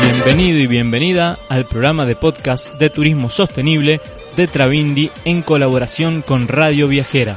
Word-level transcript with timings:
Bienvenido 0.00 0.58
y 0.58 0.66
bienvenida 0.66 1.38
al 1.48 1.66
programa 1.66 2.04
de 2.06 2.16
podcast 2.16 2.78
de 2.78 2.90
turismo 2.90 3.28
sostenible 3.30 4.00
de 4.36 4.46
Travindi 4.46 5.10
en 5.24 5.42
colaboración 5.42 6.22
con 6.22 6.48
Radio 6.48 6.88
Viajera. 6.88 7.36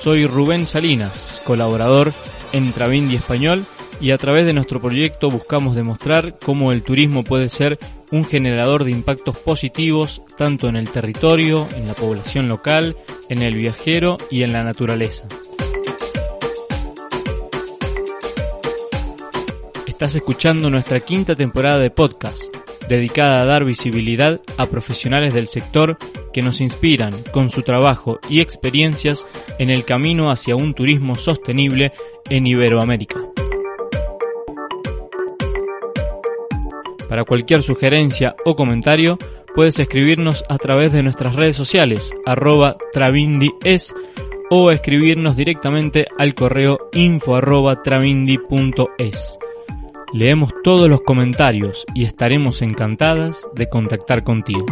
Soy 0.00 0.26
Rubén 0.26 0.66
Salinas, 0.66 1.40
colaborador 1.44 2.12
en 2.52 2.72
Travindi 2.72 3.16
Español 3.16 3.66
y 4.00 4.12
a 4.12 4.18
través 4.18 4.46
de 4.46 4.52
nuestro 4.52 4.80
proyecto 4.80 5.30
buscamos 5.30 5.74
demostrar 5.74 6.38
cómo 6.44 6.72
el 6.72 6.82
turismo 6.82 7.24
puede 7.24 7.48
ser 7.48 7.78
un 8.10 8.24
generador 8.24 8.84
de 8.84 8.90
impactos 8.90 9.36
positivos 9.38 10.22
tanto 10.36 10.68
en 10.68 10.76
el 10.76 10.88
territorio, 10.90 11.68
en 11.76 11.86
la 11.86 11.94
población 11.94 12.48
local, 12.48 12.96
en 13.28 13.42
el 13.42 13.54
viajero 13.54 14.16
y 14.30 14.42
en 14.42 14.52
la 14.52 14.64
naturaleza. 14.64 15.26
Estás 19.98 20.14
escuchando 20.14 20.70
nuestra 20.70 21.00
quinta 21.00 21.34
temporada 21.34 21.80
de 21.80 21.90
podcast, 21.90 22.54
dedicada 22.88 23.42
a 23.42 23.44
dar 23.44 23.64
visibilidad 23.64 24.40
a 24.56 24.66
profesionales 24.66 25.34
del 25.34 25.48
sector 25.48 25.98
que 26.32 26.40
nos 26.40 26.60
inspiran 26.60 27.12
con 27.32 27.48
su 27.48 27.62
trabajo 27.62 28.20
y 28.30 28.40
experiencias 28.40 29.26
en 29.58 29.70
el 29.70 29.84
camino 29.84 30.30
hacia 30.30 30.54
un 30.54 30.74
turismo 30.74 31.16
sostenible 31.16 31.90
en 32.30 32.46
Iberoamérica. 32.46 33.18
Para 37.08 37.24
cualquier 37.24 37.62
sugerencia 37.62 38.36
o 38.44 38.54
comentario, 38.54 39.18
puedes 39.52 39.80
escribirnos 39.80 40.44
a 40.48 40.58
través 40.58 40.92
de 40.92 41.02
nuestras 41.02 41.34
redes 41.34 41.56
sociales, 41.56 42.12
arroba 42.24 42.76
travindies, 42.92 43.92
o 44.48 44.70
escribirnos 44.70 45.36
directamente 45.36 46.06
al 46.16 46.34
correo 46.34 46.88
info 46.92 47.34
arroba 47.34 47.82
travindi.es. 47.82 49.38
Leemos 50.14 50.54
todos 50.64 50.88
los 50.88 51.02
comentarios 51.02 51.84
y 51.94 52.04
estaremos 52.04 52.62
encantadas 52.62 53.46
de 53.54 53.68
contactar 53.68 54.24
contigo. 54.24 54.64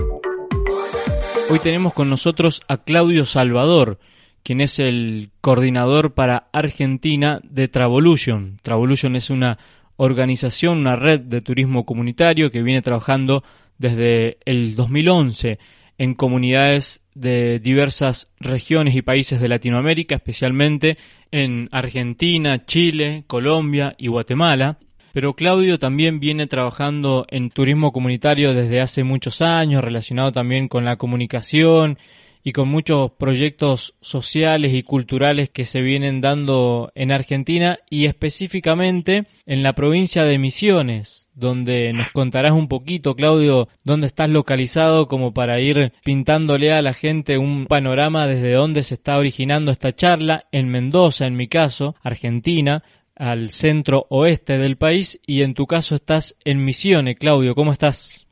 Hoy 1.50 1.58
tenemos 1.58 1.92
con 1.92 2.08
nosotros 2.08 2.62
a 2.68 2.78
Claudio 2.78 3.26
Salvador, 3.26 3.98
quien 4.42 4.62
es 4.62 4.78
el 4.78 5.28
coordinador 5.42 6.14
para 6.14 6.48
Argentina 6.54 7.40
de 7.44 7.68
Travolution. 7.68 8.58
Travolution 8.62 9.14
es 9.14 9.28
una 9.28 9.58
organización, 9.96 10.78
una 10.78 10.96
red 10.96 11.20
de 11.20 11.42
turismo 11.42 11.84
comunitario 11.84 12.50
que 12.50 12.62
viene 12.62 12.80
trabajando 12.80 13.44
desde 13.76 14.38
el 14.46 14.74
2011 14.74 15.58
en 15.98 16.14
comunidades 16.14 17.02
de 17.14 17.58
diversas 17.58 18.32
regiones 18.40 18.94
y 18.94 19.02
países 19.02 19.38
de 19.38 19.48
Latinoamérica, 19.48 20.14
especialmente 20.14 20.96
en 21.30 21.68
Argentina, 21.72 22.64
Chile, 22.64 23.24
Colombia 23.26 23.94
y 23.98 24.08
Guatemala. 24.08 24.78
Pero 25.16 25.32
Claudio 25.32 25.78
también 25.78 26.20
viene 26.20 26.46
trabajando 26.46 27.24
en 27.30 27.48
turismo 27.48 27.90
comunitario 27.90 28.52
desde 28.52 28.82
hace 28.82 29.02
muchos 29.02 29.40
años, 29.40 29.82
relacionado 29.82 30.30
también 30.30 30.68
con 30.68 30.84
la 30.84 30.96
comunicación 30.96 31.96
y 32.44 32.52
con 32.52 32.68
muchos 32.68 33.12
proyectos 33.12 33.94
sociales 34.02 34.74
y 34.74 34.82
culturales 34.82 35.48
que 35.48 35.64
se 35.64 35.80
vienen 35.80 36.20
dando 36.20 36.92
en 36.94 37.12
Argentina 37.12 37.78
y 37.88 38.04
específicamente 38.04 39.24
en 39.46 39.62
la 39.62 39.72
provincia 39.72 40.24
de 40.24 40.36
Misiones, 40.36 41.30
donde 41.34 41.94
nos 41.94 42.12
contarás 42.12 42.52
un 42.52 42.68
poquito, 42.68 43.16
Claudio, 43.16 43.68
dónde 43.84 44.08
estás 44.08 44.28
localizado 44.28 45.08
como 45.08 45.32
para 45.32 45.58
ir 45.60 45.94
pintándole 46.04 46.74
a 46.74 46.82
la 46.82 46.92
gente 46.92 47.38
un 47.38 47.64
panorama 47.64 48.26
desde 48.26 48.52
dónde 48.52 48.82
se 48.82 48.92
está 48.92 49.16
originando 49.16 49.72
esta 49.72 49.92
charla, 49.92 50.44
en 50.52 50.68
Mendoza, 50.68 51.26
en 51.26 51.36
mi 51.36 51.48
caso, 51.48 51.94
Argentina, 52.02 52.82
al 53.16 53.50
centro 53.50 54.06
oeste 54.10 54.58
del 54.58 54.76
país 54.76 55.20
y 55.26 55.42
en 55.42 55.54
tu 55.54 55.66
caso 55.66 55.94
estás 55.94 56.36
en 56.44 56.64
Misiones. 56.64 57.16
Claudio, 57.16 57.54
¿cómo 57.54 57.72
estás? 57.72 58.26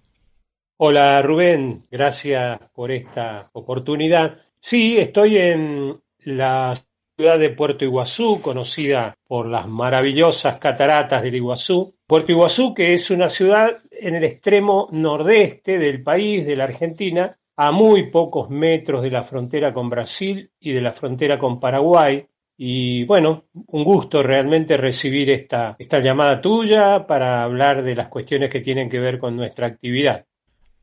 Hola 0.77 1.21
Rubén, 1.23 1.87
gracias 1.91 2.61
por 2.75 2.93
esta 2.93 3.49
oportunidad. 3.53 4.39
Sí, 4.61 4.97
estoy 4.99 5.39
en 5.39 6.01
la 6.21 6.75
ciudad 7.17 7.39
de 7.39 7.51
Puerto 7.51 7.85
Iguazú, 7.85 8.41
conocida 8.41 9.17
por 9.27 9.47
las 9.47 9.69
maravillosas 9.69 10.59
cataratas 10.59 11.23
del 11.23 11.37
Iguazú. 11.37 11.95
Puerto 12.07 12.33
Iguazú, 12.33 12.75
que 12.75 12.93
es 12.93 13.11
una 13.11 13.29
ciudad 13.29 13.79
en 13.91 14.17
el 14.17 14.25
extremo 14.25 14.89
nordeste 14.91 15.79
del 15.79 16.03
país, 16.03 16.45
de 16.47 16.57
la 16.57 16.65
Argentina, 16.65 17.39
a 17.57 17.71
muy 17.71 18.11
pocos 18.11 18.51
metros 18.51 19.03
de 19.03 19.11
la 19.11 19.23
frontera 19.23 19.73
con 19.73 19.89
Brasil 19.89 20.51
y 20.59 20.73
de 20.73 20.81
la 20.81 20.93
frontera 20.93 21.39
con 21.39 21.61
Paraguay. 21.61 22.27
Y 22.57 23.05
bueno, 23.05 23.45
un 23.53 23.85
gusto 23.85 24.23
realmente 24.23 24.77
recibir 24.77 25.31
esta, 25.31 25.75
esta 25.79 26.01
llamada 26.01 26.41
tuya 26.41 27.07
para 27.07 27.43
hablar 27.43 27.83
de 27.83 27.97
las 27.97 28.09
cuestiones 28.09 28.51
que 28.51 28.61
tienen 28.61 28.89
que 28.89 29.01
ver 29.01 29.19
con 29.19 29.37
nuestra 29.37 29.67
actividad. 29.67 30.25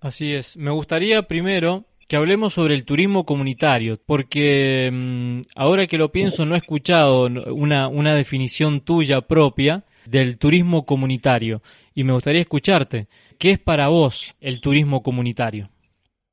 Así 0.01 0.33
es. 0.33 0.57
Me 0.57 0.71
gustaría 0.71 1.21
primero 1.23 1.85
que 2.07 2.17
hablemos 2.17 2.55
sobre 2.55 2.75
el 2.75 2.83
turismo 2.83 3.25
comunitario, 3.25 3.97
porque 4.05 4.89
mm, 4.91 5.41
ahora 5.55 5.87
que 5.87 5.97
lo 5.97 6.11
pienso 6.11 6.45
no 6.45 6.55
he 6.55 6.57
escuchado 6.57 7.27
una, 7.53 7.87
una 7.87 8.15
definición 8.15 8.81
tuya 8.81 9.21
propia 9.21 9.85
del 10.05 10.37
turismo 10.37 10.85
comunitario 10.85 11.61
y 11.95 12.03
me 12.03 12.11
gustaría 12.11 12.41
escucharte. 12.41 13.07
¿Qué 13.37 13.51
es 13.51 13.59
para 13.59 13.87
vos 13.87 14.35
el 14.41 14.59
turismo 14.59 15.01
comunitario? 15.01 15.69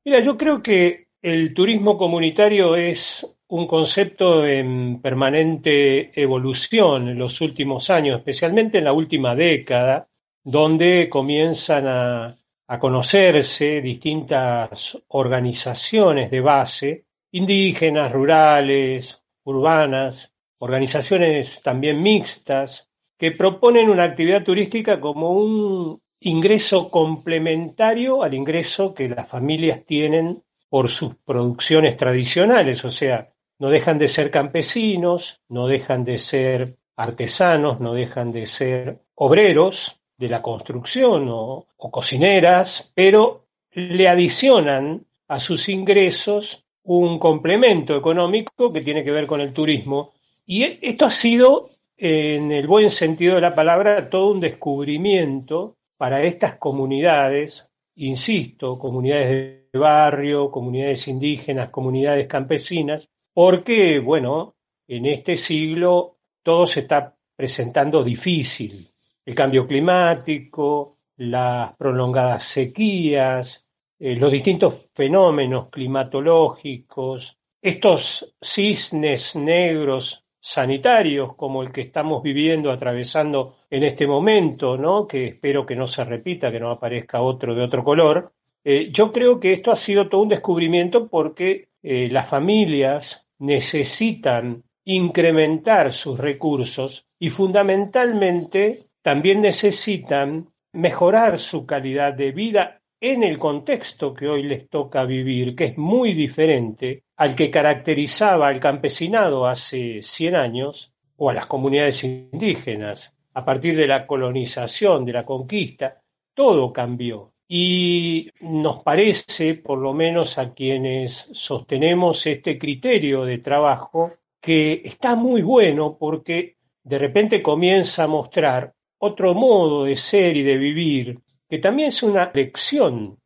Mira, 0.03 0.19
yo 0.19 0.37
creo 0.37 0.61
que 0.61 1.07
el 1.21 1.53
turismo 1.53 1.97
comunitario 1.97 2.75
es 2.75 3.38
un 3.49 3.65
concepto 3.65 4.45
en 4.45 5.01
permanente 5.01 6.11
evolución 6.19 7.09
en 7.09 7.17
los 7.17 7.41
últimos 7.41 7.89
años, 7.89 8.17
especialmente 8.17 8.77
en 8.77 8.83
la 8.83 8.93
última 8.93 9.35
década, 9.35 10.07
donde 10.43 11.09
comienzan 11.09 11.87
a, 11.87 12.35
conocerse 12.79 13.81
distintas 13.81 14.95
organizaciones 15.07 16.29
de 16.29 16.39
base, 16.39 17.05
indígenas, 17.31 18.11
rurales, 18.11 19.23
urbanas, 19.45 20.35
organizaciones 20.59 21.63
también 21.63 22.03
mixtas, 22.03 22.91
que 23.17 23.31
proponen 23.31 23.89
una 23.89 24.03
actividad 24.03 24.43
turística 24.43 25.01
como 25.01 25.31
un 25.31 25.99
ingreso 26.19 26.91
complementario 26.91 28.21
al 28.21 28.35
ingreso 28.35 28.93
que 28.93 29.09
las 29.09 29.27
familias 29.27 29.83
tienen 29.83 30.43
por 30.69 30.89
sus 30.89 31.15
producciones 31.15 31.97
tradicionales, 31.97 32.85
o 32.85 32.91
sea, 32.91 33.33
no 33.59 33.69
dejan 33.69 33.99
de 33.99 34.07
ser 34.07 34.31
campesinos, 34.31 35.41
no 35.49 35.67
dejan 35.67 36.03
de 36.05 36.17
ser 36.17 36.77
artesanos, 36.95 37.79
no 37.79 37.93
dejan 37.93 38.31
de 38.31 38.45
ser 38.45 39.01
obreros 39.15 40.01
de 40.17 40.29
la 40.29 40.41
construcción 40.41 41.27
o, 41.29 41.67
cocineras, 41.77 42.91
pero 42.95 43.47
le 43.71 44.07
adicionan 44.07 45.05
a 45.27 45.39
sus 45.39 45.69
ingresos 45.69 46.65
un 46.83 47.19
complemento 47.19 47.95
económico 47.95 48.73
que 48.73 48.81
tiene 48.81 49.03
que 49.03 49.11
ver 49.11 49.27
con 49.27 49.41
el 49.41 49.53
turismo. 49.53 50.13
Y 50.45 50.63
esto 50.63 51.05
ha 51.05 51.11
sido, 51.11 51.69
en 51.97 52.51
el 52.51 52.67
buen 52.67 52.89
sentido 52.89 53.35
de 53.35 53.41
la 53.41 53.55
palabra, 53.55 54.09
todo 54.09 54.31
un 54.31 54.39
descubrimiento 54.39 55.77
para 55.97 56.23
estas 56.23 56.55
comunidades, 56.55 57.71
insisto, 57.95 58.79
comunidades 58.79 59.29
de 59.71 59.79
barrio, 59.79 60.49
comunidades 60.49 61.07
indígenas, 61.07 61.69
comunidades 61.69 62.27
campesinas, 62.27 63.09
porque, 63.41 63.99
bueno, 63.99 64.57
en 64.85 65.05
este 65.05 65.37
siglo 65.37 66.17
todo 66.43 66.67
se 66.67 66.81
está 66.81 67.15
presentando 67.37 68.03
difícil. 68.03 68.85
El 69.25 69.33
cambio 69.33 69.65
climático, 69.65 70.97
las 71.15 71.73
prolongadas 71.77 72.43
sequías, 72.43 73.65
eh, 73.97 74.17
los 74.17 74.29
distintos 74.29 74.91
fenómenos 74.93 75.69
climatológicos, 75.69 77.37
estos 77.61 78.35
cisnes 78.41 79.37
negros 79.37 80.25
sanitarios 80.37 81.33
como 81.37 81.63
el 81.63 81.71
que 81.71 81.79
estamos 81.79 82.21
viviendo, 82.21 82.69
atravesando 82.69 83.55
en 83.69 83.83
este 83.83 84.05
momento, 84.05 84.77
¿no? 84.77 85.07
que 85.07 85.27
espero 85.27 85.65
que 85.65 85.77
no 85.77 85.87
se 85.87 86.03
repita, 86.03 86.51
que 86.51 86.59
no 86.59 86.71
aparezca 86.71 87.21
otro 87.21 87.55
de 87.55 87.63
otro 87.63 87.85
color, 87.85 88.33
eh, 88.65 88.89
yo 88.91 89.13
creo 89.13 89.39
que 89.39 89.53
esto 89.53 89.71
ha 89.71 89.77
sido 89.77 90.09
todo 90.09 90.23
un 90.23 90.27
descubrimiento 90.27 91.07
porque 91.07 91.69
eh, 91.81 92.09
las 92.11 92.27
familias 92.27 93.28
necesitan 93.39 94.63
incrementar 94.85 95.93
sus 95.93 96.19
recursos 96.19 97.07
y 97.19 97.29
fundamentalmente 97.29 98.79
también 99.01 99.41
necesitan 99.41 100.49
mejorar 100.73 101.39
su 101.39 101.65
calidad 101.65 102.13
de 102.13 102.31
vida 102.31 102.81
en 103.01 103.23
el 103.23 103.37
contexto 103.37 104.13
que 104.13 104.27
hoy 104.27 104.43
les 104.43 104.67
toca 104.67 105.05
vivir, 105.05 105.55
que 105.55 105.65
es 105.65 105.77
muy 105.77 106.13
diferente 106.13 107.03
al 107.15 107.35
que 107.35 107.49
caracterizaba 107.49 108.47
al 108.47 108.59
campesinado 108.59 109.47
hace 109.47 110.01
100 110.01 110.35
años 110.35 110.93
o 111.15 111.29
a 111.29 111.33
las 111.33 111.45
comunidades 111.45 112.03
indígenas. 112.03 113.15
A 113.33 113.45
partir 113.45 113.75
de 113.77 113.87
la 113.87 114.05
colonización, 114.05 115.05
de 115.05 115.13
la 115.13 115.25
conquista, 115.25 116.01
todo 116.33 116.73
cambió. 116.73 117.33
Y 117.51 118.29
nos 118.41 118.83
parece, 118.83 119.55
por 119.55 119.79
lo 119.79 119.91
menos 119.91 120.37
a 120.37 120.53
quienes 120.53 121.13
sostenemos 121.33 122.27
este 122.27 122.59
criterio 122.59 123.25
de 123.25 123.39
trabajo, 123.39 124.11
que 124.39 124.83
está 124.85 125.15
muy 125.15 125.41
bueno 125.41 125.97
porque 125.99 126.57
de 126.83 126.99
repente 126.99 127.41
comienza 127.41 128.03
a 128.03 128.07
mostrar 128.07 128.75
otro 128.99 129.33
modo 129.33 129.85
de 129.85 129.97
ser 129.97 130.37
y 130.37 130.43
de 130.43 130.57
vivir, 130.57 131.19
que 131.49 131.57
también 131.57 131.89
es 131.89 132.03
una 132.03 132.29
lección, 132.31 133.17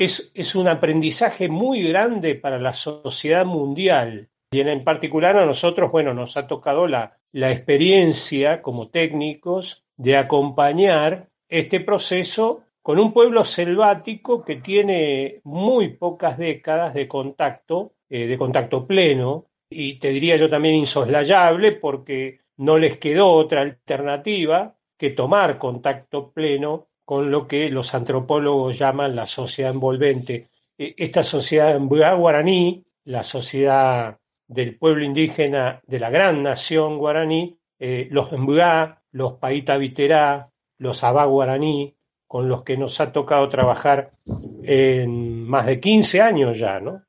es, 0.00 0.32
es 0.34 0.56
un 0.56 0.66
aprendizaje 0.66 1.48
muy 1.48 1.84
grande 1.84 2.34
para 2.34 2.58
la 2.58 2.72
sociedad 2.72 3.46
mundial. 3.46 4.28
Y 4.50 4.58
en 4.58 4.82
particular 4.82 5.36
a 5.36 5.46
nosotros, 5.46 5.92
bueno, 5.92 6.12
nos 6.12 6.36
ha 6.36 6.48
tocado 6.48 6.88
la, 6.88 7.16
la 7.30 7.52
experiencia 7.52 8.62
como 8.62 8.88
técnicos 8.88 9.86
de 9.96 10.16
acompañar 10.16 11.28
este 11.48 11.78
proceso 11.78 12.64
con 12.90 12.98
un 12.98 13.12
pueblo 13.12 13.44
selvático 13.44 14.44
que 14.44 14.56
tiene 14.56 15.42
muy 15.44 15.90
pocas 15.90 16.36
décadas 16.36 16.92
de 16.92 17.06
contacto, 17.06 17.92
eh, 18.08 18.26
de 18.26 18.36
contacto 18.36 18.84
pleno, 18.84 19.46
y 19.70 20.00
te 20.00 20.10
diría 20.10 20.36
yo 20.36 20.50
también 20.50 20.74
insoslayable 20.74 21.70
porque 21.70 22.40
no 22.56 22.78
les 22.78 22.96
quedó 22.96 23.30
otra 23.30 23.60
alternativa 23.60 24.74
que 24.98 25.10
tomar 25.10 25.56
contacto 25.56 26.32
pleno 26.32 26.88
con 27.04 27.30
lo 27.30 27.46
que 27.46 27.70
los 27.70 27.94
antropólogos 27.94 28.76
llaman 28.76 29.14
la 29.14 29.26
sociedad 29.26 29.70
envolvente. 29.70 30.48
E, 30.76 30.96
esta 30.98 31.22
sociedad 31.22 31.78
guaraní, 31.78 32.84
la 33.04 33.22
sociedad 33.22 34.18
del 34.48 34.76
pueblo 34.76 35.04
indígena 35.04 35.80
de 35.86 36.00
la 36.00 36.10
gran 36.10 36.42
nación 36.42 36.98
guaraní, 36.98 37.56
eh, 37.78 38.08
los 38.10 38.32
Mbua, 38.32 39.00
los 39.12 39.34
Paita 39.34 39.76
Viterá, 39.76 40.50
los 40.78 41.04
Abá 41.04 41.26
guaraní, 41.26 41.94
con 42.30 42.48
los 42.48 42.62
que 42.62 42.76
nos 42.76 43.00
ha 43.00 43.10
tocado 43.10 43.48
trabajar 43.48 44.12
en 44.62 45.48
más 45.48 45.66
de 45.66 45.80
15 45.80 46.22
años 46.22 46.56
ya, 46.56 46.78
¿no? 46.78 47.02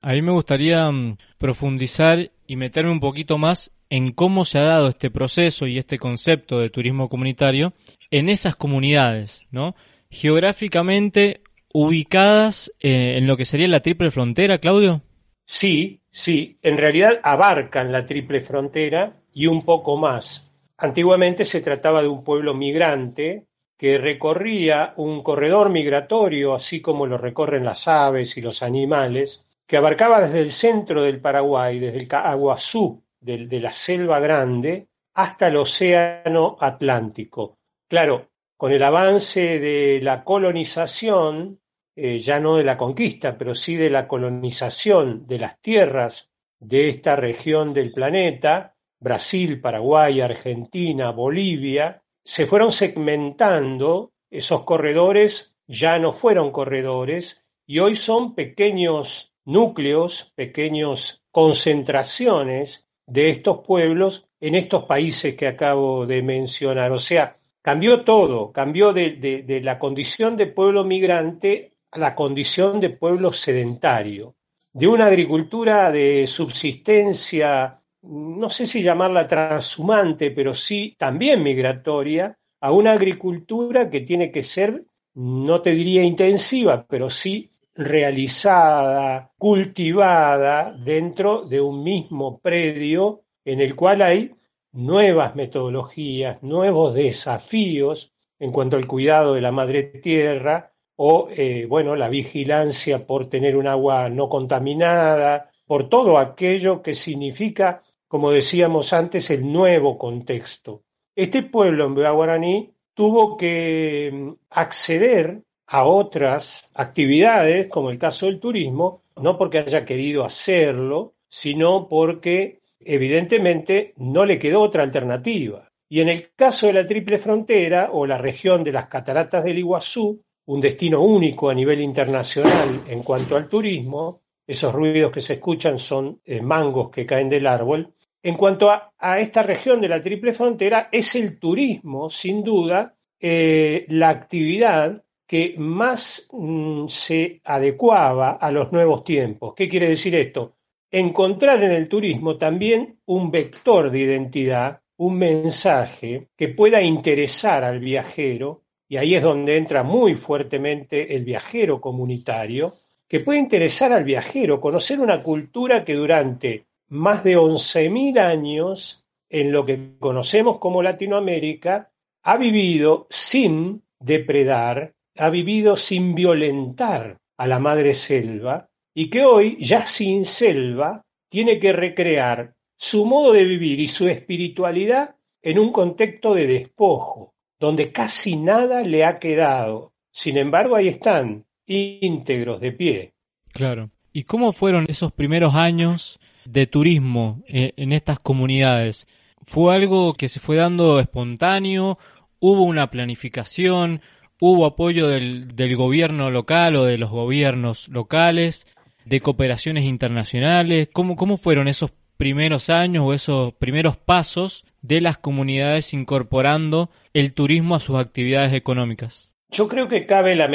A 0.00 0.12
mí 0.12 0.22
me 0.22 0.30
gustaría 0.30 0.88
mm, 0.88 1.16
profundizar 1.36 2.30
y 2.46 2.54
meterme 2.54 2.92
un 2.92 3.00
poquito 3.00 3.38
más 3.38 3.72
en 3.90 4.12
cómo 4.12 4.44
se 4.44 4.60
ha 4.60 4.62
dado 4.62 4.86
este 4.86 5.10
proceso 5.10 5.66
y 5.66 5.78
este 5.78 5.98
concepto 5.98 6.60
de 6.60 6.70
turismo 6.70 7.08
comunitario 7.08 7.72
en 8.12 8.28
esas 8.28 8.54
comunidades, 8.54 9.42
¿no? 9.50 9.74
Geográficamente 10.12 11.40
ubicadas 11.74 12.72
eh, 12.78 13.16
en 13.16 13.26
lo 13.26 13.36
que 13.36 13.46
sería 13.46 13.66
la 13.66 13.80
triple 13.80 14.12
frontera, 14.12 14.58
Claudio. 14.58 15.02
Sí, 15.44 16.02
sí, 16.08 16.56
en 16.62 16.76
realidad 16.76 17.18
abarcan 17.24 17.90
la 17.90 18.06
triple 18.06 18.40
frontera 18.40 19.16
y 19.34 19.48
un 19.48 19.64
poco 19.64 19.96
más. 19.96 20.52
Antiguamente 20.76 21.44
se 21.44 21.60
trataba 21.62 22.00
de 22.00 22.06
un 22.06 22.22
pueblo 22.22 22.54
migrante 22.54 23.47
que 23.78 23.96
recorría 23.96 24.92
un 24.96 25.22
corredor 25.22 25.70
migratorio, 25.70 26.52
así 26.52 26.82
como 26.82 27.06
lo 27.06 27.16
recorren 27.16 27.64
las 27.64 27.86
aves 27.86 28.36
y 28.36 28.40
los 28.40 28.64
animales, 28.64 29.46
que 29.68 29.76
abarcaba 29.76 30.20
desde 30.20 30.40
el 30.40 30.50
centro 30.50 31.04
del 31.04 31.20
Paraguay, 31.20 31.78
desde 31.78 31.98
el 31.98 32.08
Aguazú, 32.10 33.04
de, 33.20 33.60
la 33.60 33.72
selva 33.72 34.18
grande, 34.18 34.88
hasta 35.14 35.46
el 35.46 35.58
océano 35.58 36.56
Atlántico. 36.58 37.58
Claro, 37.88 38.30
con 38.56 38.72
el 38.72 38.82
avance 38.82 39.60
de 39.60 40.00
la 40.02 40.24
colonización, 40.24 41.60
eh, 41.94 42.18
ya 42.18 42.40
no 42.40 42.56
de 42.56 42.64
la 42.64 42.76
conquista, 42.76 43.38
pero 43.38 43.54
sí 43.54 43.76
de 43.76 43.90
la 43.90 44.08
colonización 44.08 45.24
de 45.26 45.38
las 45.38 45.60
tierras 45.60 46.30
de 46.58 46.88
esta 46.88 47.14
región 47.14 47.72
del 47.72 47.92
planeta, 47.92 48.74
Brasil, 48.98 49.60
Paraguay, 49.60 50.20
Argentina, 50.20 51.12
Bolivia, 51.12 52.02
se 52.28 52.44
fueron 52.44 52.70
segmentando, 52.70 54.12
esos 54.30 54.64
corredores 54.64 55.56
ya 55.66 55.98
no 55.98 56.12
fueron 56.12 56.50
corredores 56.50 57.48
y 57.66 57.78
hoy 57.78 57.96
son 57.96 58.34
pequeños 58.34 59.32
núcleos, 59.46 60.34
pequeñas 60.36 61.24
concentraciones 61.30 62.86
de 63.06 63.30
estos 63.30 63.66
pueblos 63.66 64.28
en 64.40 64.56
estos 64.56 64.84
países 64.84 65.36
que 65.36 65.46
acabo 65.46 66.04
de 66.04 66.20
mencionar. 66.20 66.92
O 66.92 66.98
sea, 66.98 67.38
cambió 67.62 68.04
todo, 68.04 68.52
cambió 68.52 68.92
de, 68.92 69.60
la 69.64 69.78
condición 69.78 70.36
de 70.36 70.48
pueblo 70.48 70.84
migrante 70.84 71.78
a 71.90 71.98
la 71.98 72.14
condición 72.14 72.78
de 72.78 72.90
pueblo 72.90 73.32
sedentario, 73.32 74.34
de 74.74 74.86
una 74.86 75.06
agricultura 75.06 75.90
de 75.90 76.26
subsistencia, 76.26 77.80
no 78.08 78.48
sé 78.48 78.66
si 78.66 78.82
llamarla 78.82 79.26
transhumante, 79.26 80.30
pero 80.30 80.54
sí 80.54 80.96
también 80.98 81.42
migratoria, 81.42 82.38
a 82.60 82.72
una 82.72 82.92
agricultura 82.92 83.90
que 83.90 84.00
tiene 84.00 84.30
que 84.30 84.42
ser, 84.42 84.84
no 85.14 85.60
te 85.60 85.70
diría 85.70 86.02
intensiva, 86.02 86.86
pero 86.88 87.10
sí 87.10 87.50
realizada, 87.74 89.30
cultivada 89.38 90.72
dentro 90.72 91.42
de 91.42 91.60
un 91.60 91.84
mismo 91.84 92.40
predio 92.40 93.22
en 93.44 93.60
el 93.60 93.76
cual 93.76 94.02
hay 94.02 94.34
nuevas 94.72 95.36
metodologías, 95.36 96.42
nuevos 96.42 96.94
desafíos 96.94 98.12
en 98.38 98.50
cuanto 98.52 98.76
al 98.76 98.86
cuidado 98.86 99.34
de 99.34 99.40
la 99.40 99.52
madre 99.52 99.84
tierra 99.84 100.72
o, 100.96 101.28
eh, 101.30 101.66
bueno, 101.68 101.94
la 101.94 102.08
vigilancia 102.08 103.06
por 103.06 103.28
tener 103.28 103.56
un 103.56 103.68
agua 103.68 104.08
no 104.08 104.28
contaminada, 104.28 105.50
por 105.66 105.88
todo 105.88 106.18
aquello 106.18 106.82
que 106.82 106.94
significa, 106.94 107.82
como 108.08 108.30
decíamos 108.30 108.92
antes, 108.92 109.30
el 109.30 109.50
nuevo 109.52 109.98
contexto. 109.98 110.82
Este 111.14 111.42
pueblo 111.42 111.86
en 111.86 111.94
Guaraní 111.94 112.72
tuvo 112.94 113.36
que 113.36 114.10
mm, 114.12 114.32
acceder 114.50 115.42
a 115.66 115.84
otras 115.84 116.70
actividades, 116.74 117.68
como 117.68 117.90
el 117.90 117.98
caso 117.98 118.26
del 118.26 118.40
turismo, 118.40 119.02
no 119.16 119.36
porque 119.36 119.58
haya 119.58 119.84
querido 119.84 120.24
hacerlo, 120.24 121.14
sino 121.28 121.86
porque 121.88 122.60
evidentemente 122.80 123.92
no 123.98 124.24
le 124.24 124.38
quedó 124.38 124.62
otra 124.62 124.82
alternativa. 124.82 125.70
Y 125.90 126.00
en 126.00 126.08
el 126.08 126.32
caso 126.34 126.66
de 126.66 126.72
la 126.74 126.86
Triple 126.86 127.18
Frontera 127.18 127.90
o 127.92 128.06
la 128.06 128.18
región 128.18 128.64
de 128.64 128.72
las 128.72 128.88
Cataratas 128.88 129.44
del 129.44 129.58
Iguazú, 129.58 130.22
un 130.46 130.60
destino 130.60 131.02
único 131.02 131.50
a 131.50 131.54
nivel 131.54 131.80
internacional 131.82 132.80
en 132.88 133.02
cuanto 133.02 133.36
al 133.36 133.48
turismo, 133.48 134.20
esos 134.46 134.74
ruidos 134.74 135.12
que 135.12 135.20
se 135.20 135.34
escuchan 135.34 135.78
son 135.78 136.20
eh, 136.24 136.40
mangos 136.40 136.90
que 136.90 137.04
caen 137.04 137.28
del 137.28 137.46
árbol. 137.46 137.92
En 138.22 138.34
cuanto 138.34 138.70
a, 138.70 139.20
esta 139.20 139.42
región 139.42 139.80
de 139.80 139.88
la 139.88 140.00
Triple 140.00 140.32
Frontera, 140.32 140.88
es 140.90 141.14
el 141.14 141.38
turismo, 141.38 142.10
sin 142.10 142.42
duda, 142.42 142.96
eh, 143.20 143.84
la 143.88 144.08
actividad 144.08 145.04
que 145.26 145.54
más 145.58 146.28
mm, 146.32 146.86
se 146.88 147.40
adecuaba 147.44 148.32
a 148.32 148.50
los 148.50 148.72
nuevos 148.72 149.04
tiempos. 149.04 149.54
¿Qué 149.54 149.68
quiere 149.68 149.88
decir 149.88 150.14
esto? 150.14 150.56
Encontrar 150.90 151.62
en 151.62 151.72
el 151.72 151.88
turismo 151.88 152.36
también 152.36 152.98
un 153.06 153.30
vector 153.30 153.90
de 153.90 153.98
identidad, 154.00 154.80
un 154.96 155.18
mensaje 155.18 156.28
que 156.36 156.48
pueda 156.48 156.82
interesar 156.82 157.62
al 157.62 157.78
viajero, 157.78 158.62
y 158.88 158.96
ahí 158.96 159.14
es 159.14 159.22
donde 159.22 159.58
entra 159.58 159.82
muy 159.82 160.14
fuertemente 160.14 161.14
el 161.14 161.24
viajero 161.24 161.80
comunitario, 161.80 162.74
que 163.06 163.20
puede 163.20 163.38
interesar 163.38 163.92
al 163.92 164.04
viajero, 164.04 164.60
conocer 164.60 164.98
una 164.98 165.22
cultura 165.22 165.84
que 165.84 165.94
durante 165.94 166.67
más 166.88 167.24
de 167.24 167.36
11.000 167.36 168.18
años, 168.18 169.04
en 169.28 169.52
lo 169.52 169.64
que 169.64 169.96
conocemos 169.98 170.58
como 170.58 170.82
Latinoamérica, 170.82 171.90
ha 172.22 172.36
vivido 172.36 173.06
sin 173.10 173.82
depredar, 173.98 174.94
ha 175.16 175.30
vivido 175.30 175.76
sin 175.76 176.14
violentar 176.14 177.18
a 177.36 177.46
la 177.46 177.58
madre 177.58 177.94
selva 177.94 178.68
y 178.94 179.10
que 179.10 179.24
hoy, 179.24 179.56
ya 179.60 179.86
sin 179.86 180.24
selva, 180.24 181.02
tiene 181.28 181.58
que 181.58 181.72
recrear 181.72 182.54
su 182.76 183.06
modo 183.06 183.32
de 183.32 183.44
vivir 183.44 183.80
y 183.80 183.88
su 183.88 184.08
espiritualidad 184.08 185.16
en 185.42 185.58
un 185.58 185.72
contexto 185.72 186.34
de 186.34 186.46
despojo, 186.46 187.34
donde 187.60 187.92
casi 187.92 188.36
nada 188.36 188.82
le 188.82 189.04
ha 189.04 189.18
quedado. 189.18 189.92
Sin 190.10 190.36
embargo, 190.36 190.76
ahí 190.76 190.88
están, 190.88 191.44
íntegros 191.66 192.60
de 192.60 192.72
pie. 192.72 193.12
Claro. 193.52 193.90
¿Y 194.12 194.24
cómo 194.24 194.52
fueron 194.52 194.86
esos 194.88 195.12
primeros 195.12 195.54
años 195.54 196.18
de 196.50 196.66
turismo 196.66 197.42
eh, 197.46 197.72
en 197.76 197.92
estas 197.92 198.18
comunidades? 198.18 199.06
¿Fue 199.42 199.74
algo 199.74 200.14
que 200.14 200.28
se 200.28 200.40
fue 200.40 200.56
dando 200.56 201.00
espontáneo? 201.00 201.98
¿Hubo 202.40 202.62
una 202.62 202.90
planificación? 202.90 204.00
hubo 204.40 204.66
apoyo 204.66 205.08
del, 205.08 205.48
del, 205.56 205.76
gobierno 205.76 206.30
local 206.30 206.76
o 206.76 206.84
de 206.84 206.98
los 206.98 207.10
gobiernos 207.10 207.88
locales, 207.88 208.66
de 209.04 209.20
cooperaciones 209.20 209.84
internacionales. 209.84 210.88
¿Cómo, 210.92 211.16
cómo 211.16 211.38
fueron 211.38 211.68
esos 211.68 211.90
primeros 212.16 212.68
años 212.68 213.04
o 213.06 213.14
esos 213.14 213.54
primeros 213.54 213.96
pasos 213.96 214.64
de 214.82 215.00
las 215.00 215.18
comunidades 215.18 215.94
incorporando 215.94 216.90
el 217.14 217.32
turismo 217.32 217.74
a 217.74 217.80
sus 217.80 217.98
actividades 217.98 218.52
económicas? 218.52 219.30
Yo 219.50 219.66
creo 219.66 219.88
que 219.88 220.04
cabe 220.04 220.34
la 220.34 220.46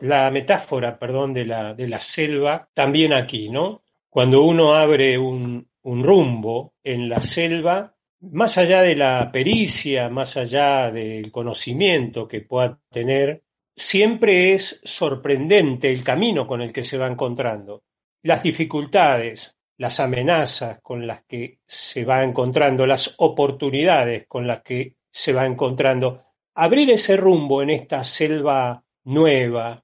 la 0.00 0.30
metáfora 0.32 0.98
perdón, 0.98 1.32
de, 1.32 1.44
la, 1.44 1.74
de 1.74 1.86
la 1.86 2.00
selva 2.00 2.68
también 2.74 3.12
aquí, 3.12 3.48
¿no? 3.48 3.81
Cuando 4.12 4.44
uno 4.44 4.74
abre 4.74 5.16
un, 5.16 5.70
rumbo 5.82 6.74
en 6.84 7.08
la 7.08 7.22
selva, 7.22 7.96
más 8.20 8.58
allá 8.58 8.82
de 8.82 8.94
la 8.94 9.32
pericia, 9.32 10.10
más 10.10 10.36
allá 10.36 10.90
del 10.90 11.32
conocimiento 11.32 12.28
que 12.28 12.42
pueda 12.42 12.78
tener, 12.90 13.42
siempre 13.74 14.52
es 14.52 14.82
sorprendente 14.84 15.90
el 15.90 16.04
camino 16.04 16.46
con 16.46 16.60
el 16.60 16.74
que 16.74 16.84
se 16.84 16.98
va 16.98 17.06
encontrando, 17.06 17.84
las 18.22 18.42
dificultades, 18.42 19.56
las 19.78 19.98
amenazas 19.98 20.80
con 20.82 21.06
las 21.06 21.24
que 21.24 21.60
se 21.66 22.04
va 22.04 22.22
encontrando, 22.22 22.84
las 22.84 23.14
oportunidades 23.16 24.26
con 24.28 24.46
las 24.46 24.60
que 24.60 24.96
se 25.10 25.32
va 25.32 25.46
encontrando. 25.46 26.22
Abrir 26.56 26.90
ese 26.90 27.16
rumbo 27.16 27.62
en 27.62 27.70
esta 27.70 28.04
selva 28.04 28.84
nueva, 29.04 29.82